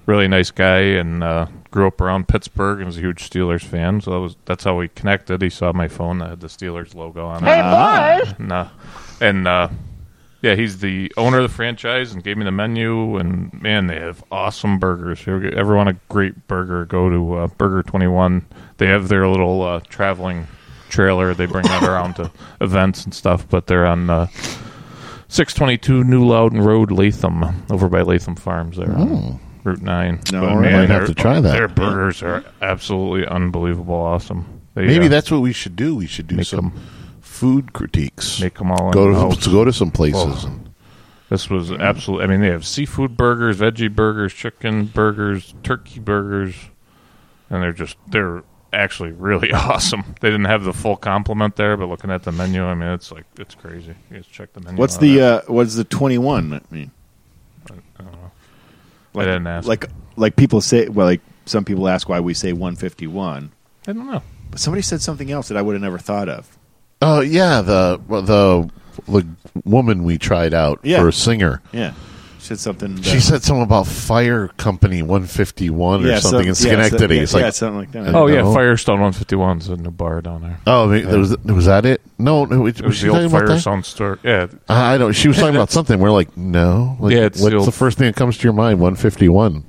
[0.05, 4.01] really nice guy and uh, grew up around Pittsburgh and was a huge Steelers fan.
[4.01, 5.41] So that was that's how we connected.
[5.41, 7.47] He saw my phone that had the Steelers logo on it.
[7.47, 8.33] Hey, boys!
[8.37, 8.69] And, uh,
[9.21, 9.69] and uh,
[10.41, 13.17] yeah, he's the owner of the franchise and gave me the menu.
[13.17, 15.19] And man, they have awesome burgers.
[15.21, 18.45] If you ever want a great burger, go to uh, Burger Twenty One.
[18.77, 20.47] They have their little uh, traveling
[20.89, 21.33] trailer.
[21.33, 23.47] They bring that around to events and stuff.
[23.47, 24.27] But they're on uh,
[25.27, 28.77] six twenty two New Loudon Road, Latham, over by Latham Farms.
[28.77, 28.91] There.
[28.91, 30.19] on Route nine.
[30.31, 30.71] No, But, right.
[30.73, 31.51] Might have to try that.
[31.53, 34.61] Their burgers are absolutely unbelievable, awesome.
[34.73, 36.81] They, maybe uh, that's what we should do we should do some some 'em-
[37.41, 40.47] food critiques make them all go to, to go to some places Oh.
[40.47, 40.69] and
[41.29, 42.25] This was absolutely.
[42.25, 46.53] I mean, they have seafood burgers, veggie burgers, chicken burgers, turkey burgers,
[47.49, 50.03] and they're just they're actually really awesome.
[50.21, 53.11] They didn't have the full complement there, but looking at the menu, I mean, it's
[53.11, 53.95] like it's crazy.
[54.09, 54.77] You guys check the menu.
[54.79, 56.53] What's the uh, what's the twenty one?
[56.53, 56.91] I mean,
[57.69, 57.73] I
[58.03, 58.31] don't know.
[59.13, 59.67] like, I didn't ask.
[59.67, 59.85] like
[60.17, 60.87] like people say.
[60.89, 63.51] Well, like some people ask why we say one fifty one,
[63.87, 64.21] I don't know.
[64.51, 66.57] but somebody said something else that I would have never thought of.
[67.01, 68.69] Oh yeah the the
[69.07, 69.27] the
[69.65, 70.99] woman we tried out Yeah.
[70.99, 71.93] for a singer Yeah,
[72.39, 73.01] She said something.
[73.01, 77.17] she said something about Fire Company 151 or Yeah, something in some- yeah, Schenectady.
[77.17, 78.15] so- it's yeah, like yeah, something like that.
[78.15, 78.53] Oh yeah, know.
[78.53, 80.59] Firestone 151's a new bar down there.
[80.67, 82.01] Oh, I mean, there was was that it?
[82.19, 83.47] No, no was, It was she the talking old about that?
[83.47, 84.19] Firestone store.
[84.23, 85.13] Yeah, I don't.
[85.13, 85.99] She was talking about something.
[85.99, 86.97] We're like, no.
[86.99, 88.79] Like, Yeah, it's what's the the, old- first thing that comes to your mind?
[88.79, 89.63] One fifty one.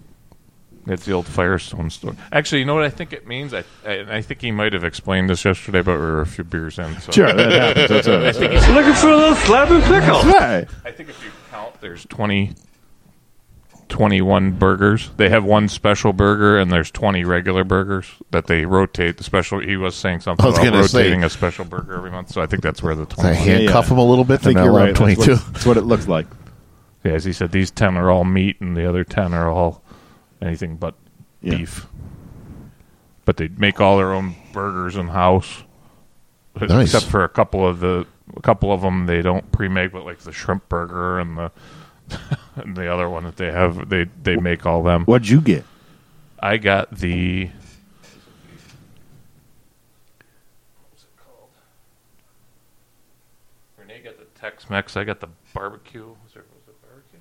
[0.86, 2.16] It's the old Firestone store.
[2.32, 3.54] Actually, you know what I think it means?
[3.54, 6.42] I I, I think he might have explained this yesterday, but we were a few
[6.44, 6.98] beers in.
[7.00, 7.12] So.
[7.12, 7.88] Sure, that happens.
[7.88, 8.26] That's all right.
[8.26, 10.22] I think he's Looking for a little slab and pickle.
[10.32, 10.66] Right.
[10.84, 12.54] I think if you count, there's 20,
[13.88, 15.10] 21 burgers.
[15.16, 19.18] They have one special burger, and there's 20 regular burgers that they rotate.
[19.18, 21.94] The special, he was saying something I was about gonna say- rotating a special burger
[21.94, 24.40] every month, so I think that's where the 20 I handcuff them a little bit.
[24.40, 24.74] I think you're not right.
[24.82, 25.32] allowed That's Twenty two.
[25.32, 26.26] what, that's what it looks like.
[27.04, 29.81] Yeah, as he said, these 10 are all meat, and the other 10 are all
[30.42, 30.94] anything but
[31.40, 31.56] Yeah.
[31.56, 31.86] beef.
[33.24, 35.62] But they make all their own burgers in house.
[36.60, 36.94] Nice.
[36.94, 40.18] Except for a couple of the a couple of them they don't pre-make, but like
[40.18, 41.50] the shrimp burger and the
[42.56, 45.04] and the other one that they have, they they make all them.
[45.04, 45.64] What'd you get?
[46.40, 47.46] I got the.
[50.90, 51.50] What's it called?
[53.78, 54.96] Renee got the Tex-Mex.
[54.96, 56.04] I got the barbecue.
[56.24, 57.20] Was there was it barbecue?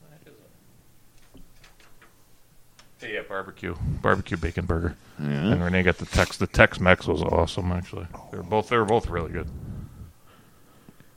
[0.00, 1.42] What is it?
[3.02, 4.96] Yeah, yeah, barbecue, barbecue bacon burger.
[5.20, 5.26] Yeah.
[5.52, 6.36] And Renee got the Tex.
[6.36, 7.70] The Tex-Mex was awesome.
[7.72, 9.48] Actually, They're both they were both really good.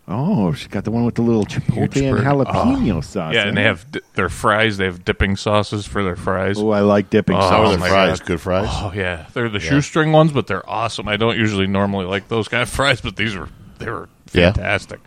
[0.08, 2.48] Oh, she got the one with the little chipotle and burger.
[2.48, 2.66] Ah.
[2.66, 3.34] jalapeno sauce.
[3.34, 3.66] Yeah, in and they it.
[3.68, 4.78] have di- their fries.
[4.78, 6.58] They have dipping sauces for their fries.
[6.60, 7.76] Oh, I like dipping Oh, sauce.
[7.76, 8.20] How my fries?
[8.20, 8.28] God.
[8.28, 8.68] Good fries.
[8.70, 9.70] Oh yeah, they're the Yeah.
[9.70, 11.08] shoestring ones, but they're awesome.
[11.08, 13.48] I don't usually normally like those kind of fries, but these were
[13.80, 14.52] they were Yeah.
[14.52, 15.00] fantastic.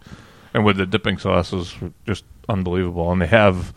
[0.54, 3.10] And with the dipping sauces, were just unbelievable.
[3.12, 3.74] And they have,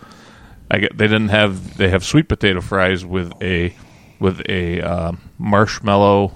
[0.70, 3.74] I get they didn't have they have sweet potato fries with a
[4.20, 6.34] with a um, marshmallow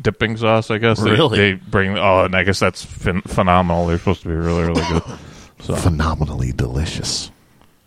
[0.00, 0.70] dipping sauce.
[0.70, 1.38] I guess They- Really?
[1.38, 1.98] they, bring.
[1.98, 3.86] Oh, and I guess that's phen- phenomenal.
[3.86, 5.02] They're supposed to be really really good.
[5.60, 7.32] So Phenomenally delicious.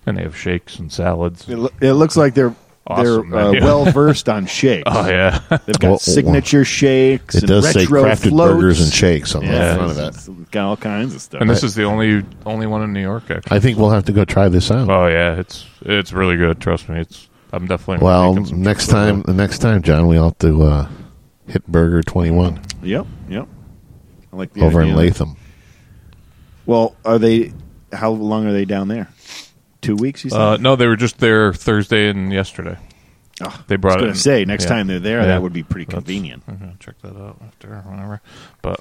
[0.05, 1.47] and they have shakes and salads.
[1.47, 2.53] It, lo- it looks like they're
[2.87, 3.61] Awesome they're uh, menu.
[3.63, 4.83] well versed on shakes.
[4.87, 7.35] Oh yeah, They've got Well, signature shakes.
[7.35, 8.53] It and does say crafted floats.
[8.53, 10.07] burgers and shakes on Yeah, the front of that.
[10.07, 11.41] it's- it's got all kinds of stuff.
[11.41, 13.29] and this is the only only one in New York.
[13.29, 14.89] Actually, I think we'll have to go try this out.
[14.89, 16.59] Oh yeah, it's it's really good.
[16.59, 17.27] Trust me, it's.
[17.53, 20.87] I'm definitely Well, some next time, the next time, John, we'll have to uh,
[21.47, 23.47] hit Burger Twenty One Yep, yep.
[24.31, 24.95] I like the over in.
[24.95, 25.35] Latham.
[26.65, 27.53] Well, are they?
[27.91, 29.09] How long are they down there?
[29.81, 30.23] Two weeks.
[30.23, 30.39] You said.
[30.39, 32.77] Uh, no, they were just there Thursday and yesterday.
[33.43, 34.03] Oh, they brought I was it.
[34.03, 35.27] gonna in- say, next time they're there, Yeah.
[35.27, 36.43] that would be pretty That's- convenient.
[36.47, 38.21] I'm gonna check that out after or whatever.
[38.61, 38.79] But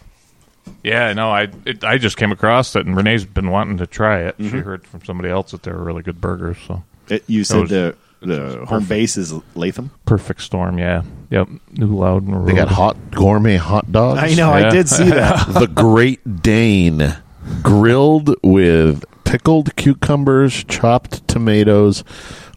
[0.83, 4.21] yeah, no, I it, I just came across it, and Renee's been wanting to try
[4.21, 4.35] it.
[4.39, 4.63] She Mhm.
[4.63, 6.59] heard from somebody else that they were really good burgers.
[6.67, 8.89] So It, you said was- the the home perfect.
[8.91, 9.93] base is Latham.
[10.05, 10.77] perfect storm.
[10.79, 11.49] Yeah, yep.
[11.73, 12.25] New loud.
[12.27, 14.21] And They got hot gourmet hot dogs.
[14.23, 15.47] I know, I did see that.
[15.55, 17.15] the Great Dane,
[17.63, 22.05] grilled with pickled cucumbers, chopped tomatoes,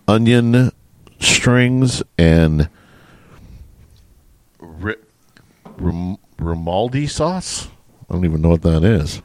[0.07, 0.71] onion
[1.19, 2.69] strings, and
[4.59, 4.95] ri-
[5.77, 7.67] rim- Rimaldi sauce.
[8.09, 9.21] I don't even know what that is.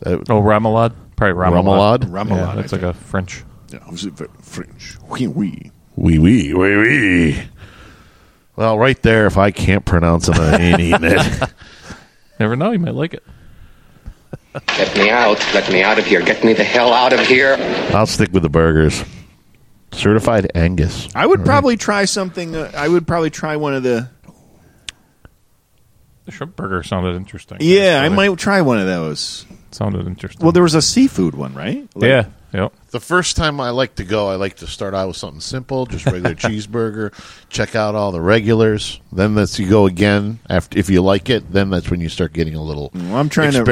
[0.00, 2.04] That, Oh, remoulade, probably remoulade.
[2.04, 2.28] Remoulade?
[2.28, 3.44] Remoulade, Yeah, that's like a French.
[3.68, 4.96] Yeah, was it French?
[5.08, 5.70] Oui, oui.
[5.96, 7.42] Wee wee wee wee.
[8.56, 11.42] Well, right there, if I can't pronounce it, I ain't eating it.
[12.40, 13.22] Never know, you might like it.
[14.54, 15.38] Let me out.
[15.54, 16.22] Let me out of here.
[16.22, 17.56] Get me the hell out of here.
[17.94, 19.04] I'll stick with the burgers.
[19.92, 21.08] Certified Angus.
[21.14, 22.54] I would probably try something.
[22.56, 24.08] Uh, I would probably try one of the.
[26.26, 27.58] The shrimp burger sounded interesting.
[27.60, 29.46] Yeah, I might try one of those.
[29.70, 30.44] sounded interesting.
[30.44, 31.88] Well, there was a seafood one, right?
[31.94, 32.72] Like- yeah, yep.
[32.90, 35.86] The first time I like to go, I like to start out with something simple,
[35.86, 37.12] just regular cheeseburger.
[37.48, 39.00] Check out all the regulars.
[39.12, 40.38] Then that's you go again.
[40.48, 43.28] After if you like it, then that's when you start getting a little Well, I'm
[43.28, 43.64] trying to.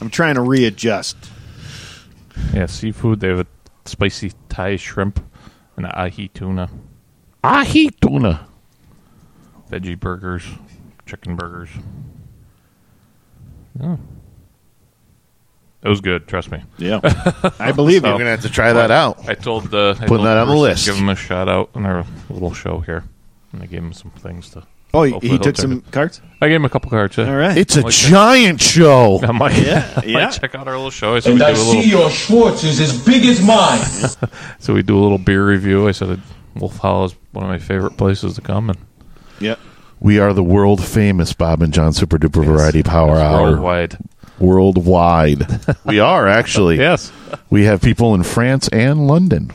[0.00, 0.06] Experimental.
[0.06, 1.16] I'm trying to readjust.
[2.54, 3.20] Yeah, seafood.
[3.20, 3.46] They have a
[3.84, 5.24] spicy Thai shrimp
[5.76, 6.70] and an ahi tuna,
[7.44, 8.46] Ahi tuna.
[9.70, 10.44] veggie burgers,
[11.06, 11.70] chicken burgers.
[13.80, 13.96] Yeah.
[15.82, 16.26] It was good.
[16.28, 16.62] Trust me.
[16.76, 17.00] Yeah,
[17.58, 18.18] I believe We're you.
[18.18, 19.26] gonna have to try that out.
[19.26, 20.84] I told uh, I Putting told that on the list.
[20.84, 23.04] Give him a shout out in our little show here,
[23.52, 24.62] and I gave him some things to.
[24.92, 25.92] Oh, he, hopefully he he'll took check some it.
[25.92, 26.20] cards.
[26.40, 27.16] I gave him a couple cards.
[27.16, 27.28] Yeah.
[27.30, 27.56] All right.
[27.56, 28.08] It's a Like that.
[28.10, 29.20] giant show.
[29.22, 30.30] I might, Yeah, I might yeah.
[30.30, 31.14] check out our little show.
[31.14, 32.00] I said And we I do a see little.
[32.00, 34.30] your Schwartz is as big as mine.
[34.58, 35.86] So we do a little beer review.
[35.88, 36.20] I said
[36.56, 38.78] Wolf Hollow is one of my favorite places to come, and
[39.40, 39.58] Yep.
[40.00, 43.42] We are the world famous Bob and John Super Duper Variety Power Hour.
[43.50, 43.98] worldwide.
[44.38, 45.46] Worldwide.
[45.84, 46.78] we are actually.
[46.78, 47.12] Yes.
[47.50, 49.50] We have people in France and London.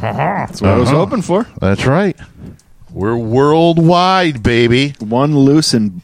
[0.00, 0.98] That's what I was Uh-huh.
[0.98, 1.46] hoping for.
[1.60, 2.16] That's right.
[2.92, 4.94] We're worldwide, baby.
[5.00, 6.02] One loose and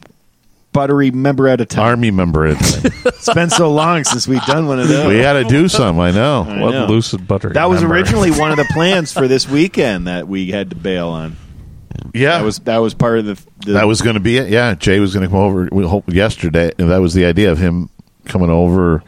[0.73, 1.85] buttery member at a time.
[1.85, 2.47] Army member.
[2.47, 2.85] It's,
[3.19, 5.09] It's been so long since we've done one of those.
[5.09, 5.99] we had to do some.
[5.99, 6.47] I know.
[6.49, 6.87] I What know.
[6.87, 7.53] loose and buttery.
[7.55, 7.97] That was member.
[7.97, 11.37] originally one of the plans for this weekend that we had to bail on.
[12.15, 13.35] Yeah, That was that was part of the.
[13.67, 14.49] the that was going to be it.
[14.51, 15.69] Yeah, Jay was going to come over.
[15.73, 17.91] We hope yesterday, and that was the idea of him
[18.25, 19.03] coming over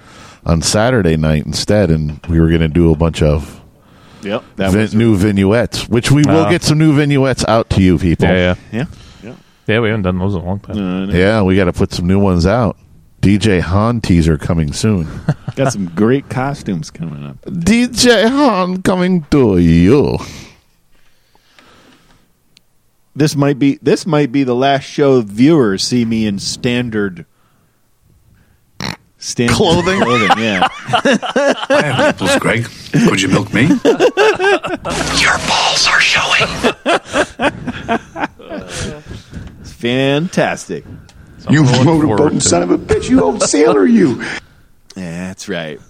[0.45, 3.60] on Saturday night instead, and we were going to do a bunch of
[4.23, 4.45] Yep.
[4.57, 8.27] That vin- new vignettes, which we will get some new vignettes out to you people.
[8.29, 8.85] Yeah, yeah, yeah.
[9.23, 9.35] Yeah.
[9.67, 9.81] yeah.
[9.81, 10.77] We haven't done those in a long time.
[10.77, 11.13] Uh, no.
[11.15, 12.77] Yeah, we got to put some new ones out.
[13.21, 15.07] DJ Han teaser coming soon.
[15.55, 17.39] Got some great costumes coming up.
[17.43, 20.19] DJ Han coming to you.
[23.15, 27.27] This might be this might be the last show viewers see me in standard
[29.21, 30.01] standard Clothing?
[30.01, 30.67] clothing yeah.
[30.89, 32.65] I have nipples, Greg.
[32.93, 33.63] Could you milk me?
[35.21, 36.49] Your balls are showing.
[39.61, 40.85] It's fantastic.
[41.49, 44.23] You motorboating son of a bitch, you old sailor, you.
[44.95, 45.81] That's right.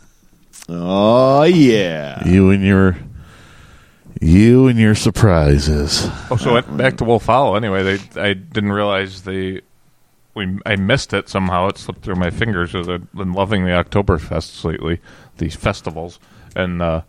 [0.69, 2.27] Oh yeah.
[2.27, 2.97] You and your
[4.21, 6.07] you and your surprises.
[6.31, 7.57] Oh, so back to Wolf Hollow.
[7.57, 9.63] Anyway, they I didn't realize they
[10.35, 11.69] we I missed it somehow.
[11.69, 15.01] It slipped through my fingers because I've been loving the Oktoberfests lately,
[15.39, 16.19] these festivals,
[16.55, 17.03] and uh,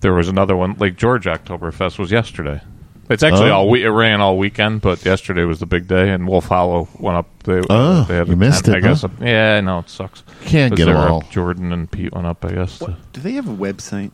[0.00, 0.74] there was another one.
[0.74, 2.60] Lake George Oktoberfest was yesterday.
[3.08, 3.54] It's actually Oh.
[3.56, 6.88] all we it ran all weekend, but yesterday was the big day, and Wolf Hollow
[7.00, 7.26] went up.
[7.42, 9.02] They, Oh, they had you a missed tent, it, I guess.
[9.02, 9.08] huh?
[9.20, 10.22] Yeah, I know it sucks.
[10.44, 11.10] Can't get get 'em there up?
[11.10, 11.20] all.
[11.30, 12.44] Jordan and Pete went up.
[12.44, 14.12] I guess to- Do they have a website?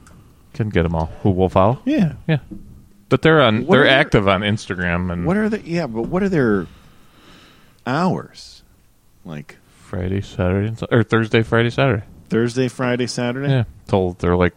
[0.55, 1.11] can get them all.
[1.22, 1.81] Who Wolf Hollow?
[1.85, 2.14] Yeah.
[2.27, 2.38] Yeah,
[3.11, 3.66] but they're on.
[3.66, 6.31] What they're are their- active on Instagram and What are the yeah, but what are
[6.31, 6.66] their
[7.87, 8.62] hours?
[9.25, 12.05] Like Friday, Saturday, and or Thursday, Friday, Saturday.
[12.29, 13.49] Thursday, Friday, Saturday?
[13.49, 14.55] Yeah, told they're like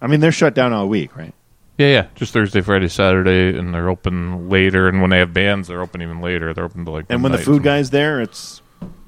[0.00, 1.34] I mean they're shut down all week, right?
[1.78, 2.06] Yeah, yeah.
[2.14, 4.88] Just Thursday, Friday, Saturday, and they're open later.
[4.88, 6.54] And when they have bands, they're open even later.
[6.54, 7.06] They're open to like.
[7.10, 8.62] And when the food guy's there, it's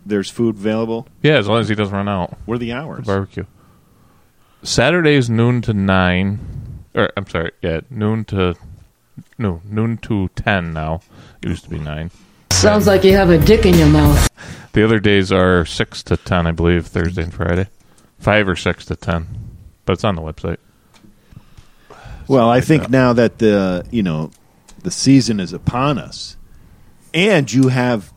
[0.05, 1.07] there's food available.
[1.23, 2.37] Yeah, as long as he doesn't run out.
[2.45, 3.07] What are the hours?
[3.07, 3.45] Barbecue.
[4.63, 8.55] Saturdays noon to nine, or I'm sorry, yeah, noon to
[9.39, 11.01] no noon to ten now.
[11.43, 12.11] It used to be nine.
[12.53, 14.29] Sounds like you have a dick in your mouth.
[14.73, 17.69] The other days are six to ten, I believe, Thursday and Friday,
[18.19, 19.27] five or six to ten,
[19.85, 20.59] but it's on the website.
[22.27, 24.31] Well, I think now that the you know
[24.83, 26.37] the season is upon us,
[27.15, 28.13] and you have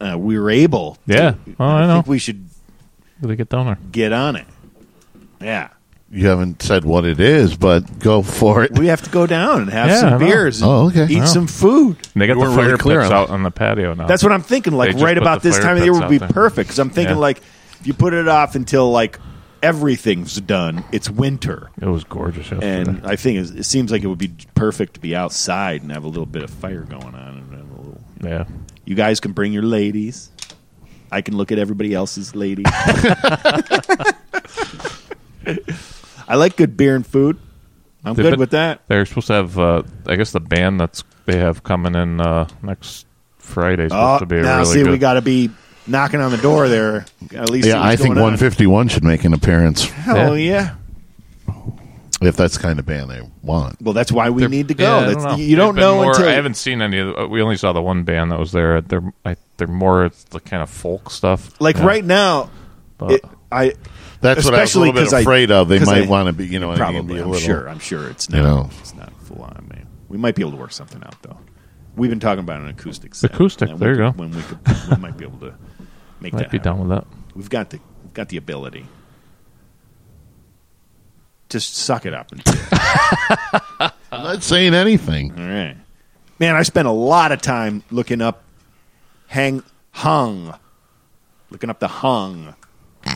[0.00, 0.94] uh, we were able.
[1.06, 1.34] to- Yeah.
[1.60, 1.94] Oh, I know.
[1.96, 2.48] think we should
[3.20, 3.78] Really get down there.
[3.92, 4.46] get on it.
[5.40, 5.68] Yeah,
[6.10, 8.78] You haven't said what it is, but go for it.
[8.78, 10.18] we have to go down and have Yeah, I some know.
[10.18, 10.62] beers.
[10.62, 11.06] and Oh, okay.
[11.12, 11.96] Eat I some food.
[12.14, 13.92] And they got You the weren't fire really clear pits on out on the patio
[13.92, 14.06] now.
[14.06, 14.72] That's what I'm thinking.
[14.72, 16.10] Like They just right put about the this fire time of year pits would out
[16.10, 16.28] be there.
[16.28, 17.20] perfect because I'm thinking Yeah.
[17.20, 17.42] like
[17.80, 19.18] if you put it off until like
[19.62, 21.70] everything's done, it's winter.
[21.78, 22.80] It was gorgeous yesterday.
[22.90, 25.92] And I think it, it seems like it would be perfect to be outside and
[25.92, 27.36] have a little bit of fire going on.
[27.36, 28.44] And have a little, yeah.
[28.86, 30.30] you guys can bring your ladies.
[31.12, 32.64] I can look at everybody else's ladies.
[36.28, 37.38] I like good beer and food.
[38.04, 38.82] I'm They- good but with that.
[38.86, 42.48] They're supposed to have, uh, I guess, the band that's they have coming in uh,
[42.62, 43.06] next
[43.38, 44.90] Friday is supposed Oh, to be now really see, good.
[44.92, 45.50] we got to be
[45.86, 47.06] knocking on the door there.
[47.34, 48.24] At least see Yeah, I think going on.
[48.38, 50.74] 151 should make an appearance Hell yeah.
[52.22, 53.80] if that's the kind of band they want.
[53.80, 54.98] Well, that's why we They're- need to yeah, go.
[54.98, 55.36] I That's, know.
[55.36, 56.98] You don't They've been know more- until I haven't seen any.
[56.98, 58.80] of the, We only saw the one band that was there.
[58.80, 61.50] They're I, they're more it's the kind of folk stuff.
[61.60, 61.86] like Yeah.
[61.86, 62.50] right now.
[62.98, 63.72] But- It, I
[64.20, 65.68] That's what I was a especially little bit 'cause I- afraid of.
[65.68, 67.14] They might want to be, you know, what I mean, probably.
[67.14, 67.68] be a I'm sure.
[67.68, 68.42] I'm sure it's you not.
[68.44, 68.70] know.
[68.80, 69.86] It's not full on, man.
[70.08, 71.38] We might be able to work something out though.
[71.96, 73.14] We've been talking about an acoustic.
[73.14, 74.22] Set, Acoustic, there we you could- go.
[74.22, 74.58] When we could,
[74.90, 75.54] we might be able to
[76.20, 76.50] make Might that.
[76.50, 76.72] be happen.
[76.78, 77.06] down with that.
[77.34, 78.86] We've got the we've got the ability.
[81.48, 82.30] Just suck it up.
[82.32, 83.92] And do it.
[84.12, 85.32] I'm not saying anything.
[85.38, 85.76] All right,
[86.38, 86.54] man.
[86.56, 88.42] I spent a lot of time looking up
[89.28, 90.54] hang hung,
[91.50, 92.54] looking up the hung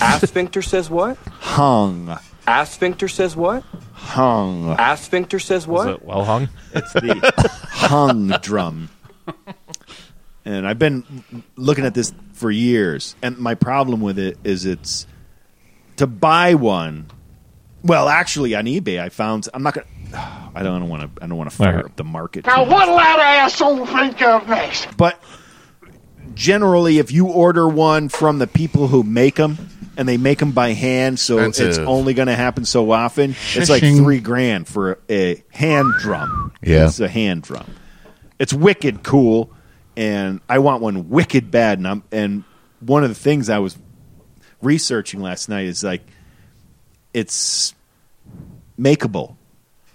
[0.03, 1.17] Asphincter says what?
[1.29, 3.63] hung Asphincter says what?
[3.95, 4.77] hung.
[4.77, 5.89] Asphincter says Is what?
[5.89, 6.49] it well hung?
[6.75, 7.33] It's the
[7.71, 8.89] hung drum.
[10.45, 11.05] And I've been
[11.55, 15.07] looking at this for years, and my problem with it is it's
[15.99, 17.07] to buy one.
[17.85, 19.87] Well, actually, on eBay, I found I'm not gonna.
[20.55, 21.23] I don't want to.
[21.23, 21.85] I don't want to fire Alright.
[21.85, 22.45] up the market.
[22.45, 24.97] Now, what'll that asshole think of next?
[24.97, 25.23] But
[26.35, 29.57] generally, if you order one from the people who make them,
[30.03, 33.71] and they make them by hand, so it's only going to happen so often, it's
[33.71, 36.53] like three grand for a, a hand drum.
[36.61, 36.87] Yeah.
[36.87, 37.73] it's a hand drum.
[38.41, 39.53] It's wicked cool,
[39.97, 41.79] and I want one wicked bad.
[41.79, 42.43] And I'm, and
[42.81, 43.79] one of the things I was
[44.61, 46.03] researching last night is like
[47.15, 47.73] it's
[48.77, 49.37] makeable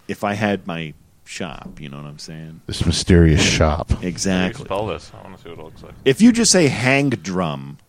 [0.07, 0.93] if I had my
[1.25, 1.81] shop.
[1.81, 2.61] You know what I'm saying?
[2.65, 3.91] This mysterious shop.
[4.01, 4.63] Exactly.
[4.63, 5.11] Spell this.
[5.13, 5.95] I want to see what it looks like.
[6.05, 7.79] If you just say Hang drum.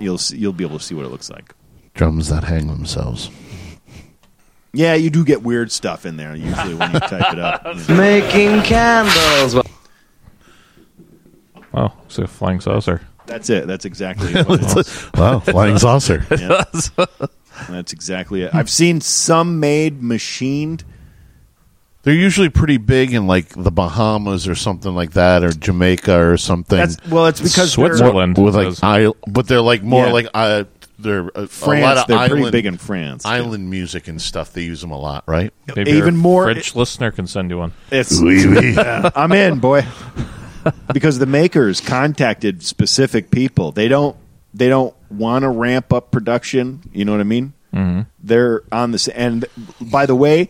[0.00, 1.54] You'll see, you'll be able to see what it looks like.
[1.94, 3.30] Drums that hang themselves.
[4.72, 7.64] Yeah, you do get weird stuff in there usually when you type it up.
[7.88, 9.56] Making candles.
[11.72, 13.00] Oh, it's a flying saucer.
[13.26, 13.66] That's it.
[13.66, 15.10] That's exactly what it is.
[15.14, 16.26] wow, flying saucer.
[16.30, 16.64] Yeah.
[17.70, 18.54] That's exactly it.
[18.54, 20.84] I've seen some made machined.
[22.06, 26.36] They're usually pretty big in like the Bahamas or something like that, or Jamaica or
[26.36, 26.78] something.
[26.78, 28.38] That's well, it's because they're- Switzerland.
[28.38, 28.80] with like does.
[28.82, 30.12] isle, but they're like more Yeah.
[30.12, 30.64] like uh,
[31.00, 31.82] they're a, a France.
[31.82, 33.26] lot of they're island, pretty big in France.
[33.26, 34.52] island music and stuff.
[34.52, 35.52] They use them a lot, right?
[35.74, 37.72] Maybe even our more- French listener can send you one.
[37.90, 38.74] It's Oui, oui.
[38.74, 39.84] Yeah, I'm in, boy.
[40.92, 43.72] because the makers contacted specific people.
[43.72, 44.16] They don't
[44.54, 46.82] they don't want to ramp up production.
[46.92, 47.52] You know what I mean?
[47.74, 48.00] Mm-hmm.
[48.22, 49.08] They're on this.
[49.08, 49.44] And
[49.80, 50.48] by the way,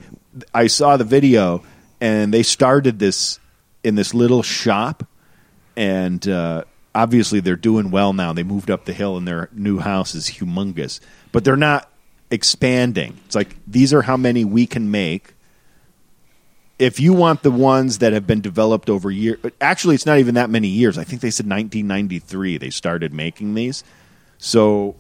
[0.55, 1.63] I saw the video,
[2.01, 3.39] and they started this
[3.83, 5.07] in this little shop,
[5.77, 8.33] and uh, obviously they're doing well now.
[8.33, 11.01] They moved up the hill, and their new house is humongous,
[11.33, 11.91] but they're not
[12.31, 13.17] expanding.
[13.27, 15.35] It's like these are how many we can make
[16.79, 20.35] if you want the ones that have been developed over years, actually, it's not even
[20.35, 20.99] that many years.
[20.99, 23.83] I think they said 1993 they started making these.
[24.39, 24.97] So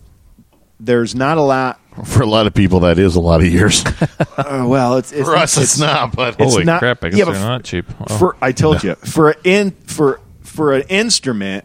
[0.81, 1.81] there's not a lot.
[2.05, 3.85] For a lot of people, that is a lot of years.
[4.37, 6.15] Uh, well, it's, it's For us, it's not.
[6.15, 7.03] But it's Holy not- crap!
[7.03, 7.87] I guess yeah, they're not cheap.
[8.07, 8.19] Oh.
[8.19, 11.65] For I told you for an in for for an instrument,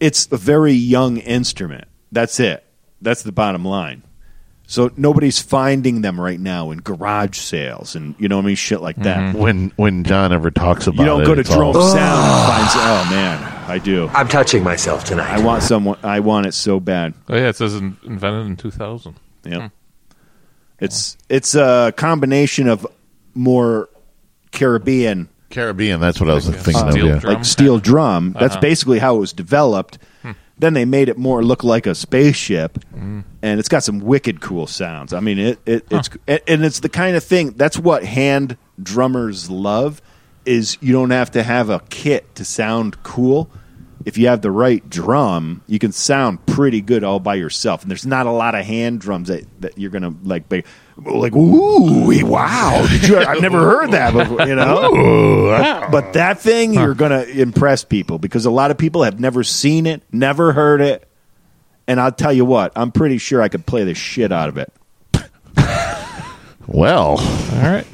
[0.00, 1.84] it's a very young instrument.
[2.10, 2.64] That's it.
[3.02, 4.02] That's the bottom line.
[4.68, 8.56] So nobody's finding them right now in garage sales and you know what I mean
[8.56, 9.18] shit like that.
[9.18, 9.38] Mm-hmm.
[9.38, 12.70] when when John ever talks about You don't it, go to it's all- Sound and
[12.70, 12.70] find.
[12.74, 14.08] Oh man, I do.
[14.08, 15.30] I'm touching myself tonight.
[15.30, 15.98] I want someone.
[16.02, 17.14] I want it so bad.
[17.28, 19.14] Oh yeah, it says invented in 2000.
[19.44, 19.66] Yeah, hmm.
[20.80, 22.84] it's it's a combination of
[23.34, 23.88] more
[24.52, 26.00] Caribbean Caribbean.
[26.00, 26.96] That's what I was thinking of.
[26.96, 27.20] Yeah.
[27.22, 28.32] like steel drum.
[28.32, 28.60] That's Uh-huh.
[28.60, 29.98] basically how it was developed.
[30.22, 30.32] Hmm.
[30.58, 33.24] Then they made it more look like a spaceship, mm.
[33.42, 35.12] and it's got some wicked cool sounds.
[35.12, 39.50] I mean, it, it it's and it's the kind of thing that's what hand drummers
[39.50, 40.00] love
[40.46, 43.50] is you don't have to have a kit to sound cool.
[44.06, 47.82] If you have the right drum, you can sound pretty good all by yourself.
[47.82, 50.62] And there's not a lot of hand drums that, that you're gonna like be
[51.04, 54.94] like ooh wow did you I've never heard that before you know?
[54.94, 59.42] Ooh, but that thing you're gonna impress people because a lot of people have never
[59.42, 61.06] seen it never heard it.
[61.88, 64.56] And I'll tell you what I'm pretty sure I could play the shit out of
[64.56, 64.72] it.
[66.68, 67.86] Well, All right.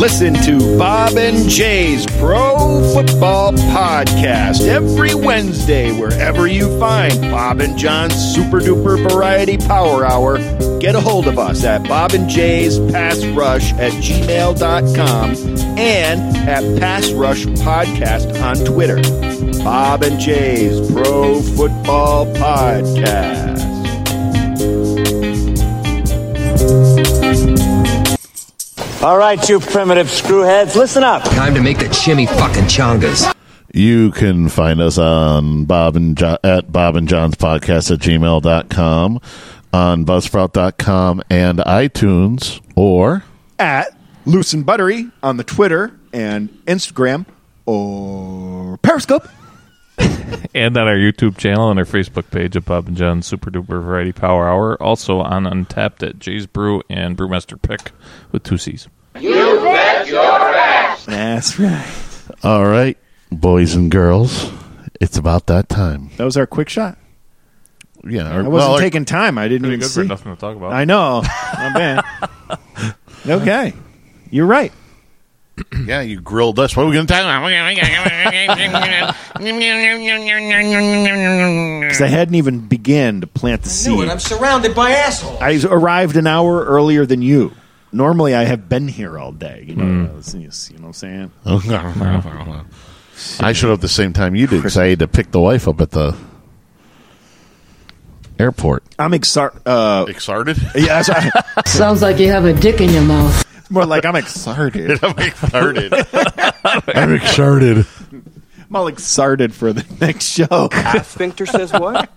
[0.00, 7.76] Listen to Bob and Jay's Pro Football Podcast every Wednesday, wherever you find Bob and
[7.76, 10.38] John's Super Duper Variety Power Hour.
[10.78, 15.30] Get a hold of us at Bob and Jay's Pass Rush at gmail.com
[15.78, 18.96] and at Pass Rush Podcast on Twitter.
[19.62, 23.69] Bob and Jay's Pro Football Podcast.
[29.02, 31.22] All right, you primitive screwheads, listen up.
[31.24, 33.34] Time to make the chimmy fucking chongas.
[33.72, 39.20] you can find us on Bob and jo- at Bob and John's podcast at gmail.com,
[39.72, 43.24] on buzzsprout.com and iTunes, or
[43.58, 43.96] at
[44.26, 47.24] Loose and Buttery on the Twitter and Instagram
[47.64, 49.26] or Periscope
[50.52, 53.80] And on our YouTube channel and our Facebook page at Bob and John's Super Duper
[53.82, 54.82] Variety Power Hour.
[54.82, 57.92] Also on Untappd at Jay's Brew and Brewmaster Pick
[58.32, 58.88] with two C's.
[59.20, 59.32] You
[59.62, 61.04] bet your ass.
[61.04, 61.86] That's right
[62.42, 62.96] all right,
[63.30, 64.50] boys and girls,
[65.00, 66.10] it's about that time.
[66.16, 66.96] that was our quick shot
[68.04, 70.40] Yeah, I wasn't well, our- taking time I didn't even good for see nothing to
[70.40, 70.72] talk about.
[70.72, 72.04] I know not bad
[73.28, 73.72] okay
[74.30, 74.72] you're right
[75.86, 76.76] yeah, you grilled us.
[76.76, 77.40] What are we going to talk about?
[81.80, 85.40] because I hadn't even began to plant the seed I'm surrounded by assholes.
[85.40, 87.52] I arrived an hour earlier than you.
[87.92, 89.64] Normally, I have been here all day.
[89.66, 90.20] You know, Hmm.
[90.34, 90.48] you
[90.78, 91.30] know what I'm saying?
[93.40, 95.40] I showed up at the same time you did because I had to pick the
[95.40, 96.16] wife up at the
[98.38, 98.82] airport.
[98.98, 99.60] I'm excited.
[99.66, 100.56] Uh, Excited?
[100.74, 101.30] yes, I,
[101.66, 103.44] Sounds like you have a dick in your mouth.
[103.70, 104.98] More like I'm excited.
[105.04, 105.92] I'm excited.
[106.64, 107.86] I'm excited.
[108.12, 110.68] I'm all excited for the next show.
[111.02, 112.08] Sphincter says what?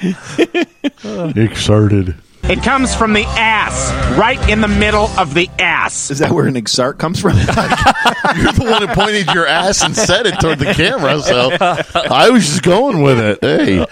[1.36, 2.14] Excited.
[2.44, 6.10] It comes from the ass, right in the middle of the ass.
[6.10, 7.36] Is that where an exart comes from?
[7.36, 12.30] You're the one who pointed your ass and said it toward the camera, so I
[12.30, 13.38] was just going with it.
[13.42, 13.84] Hey,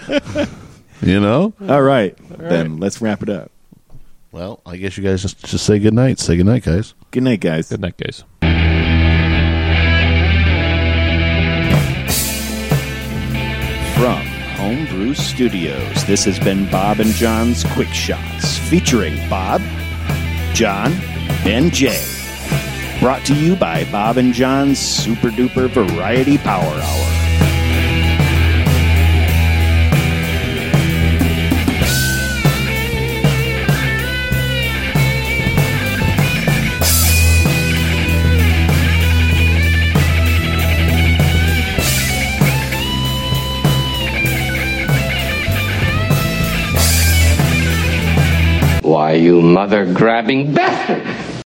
[1.01, 1.53] you know.
[1.67, 3.51] all right, then let's wrap it up.
[4.31, 6.19] Well, I guess you guys just just say good night.
[6.19, 6.93] Say good night, guys.
[7.11, 7.69] Good night, guys.
[7.69, 8.23] Good night, guys.
[13.95, 14.25] From
[14.55, 19.61] Homebrew Studios, this has been Bob and John's Quick Shots, featuring Bob,
[20.53, 20.93] John,
[21.43, 22.01] and Jay.
[23.01, 27.28] Brought to you by Bob and John's Super Duper Variety Power Hour.
[49.19, 51.28] You mother grabbing bastard!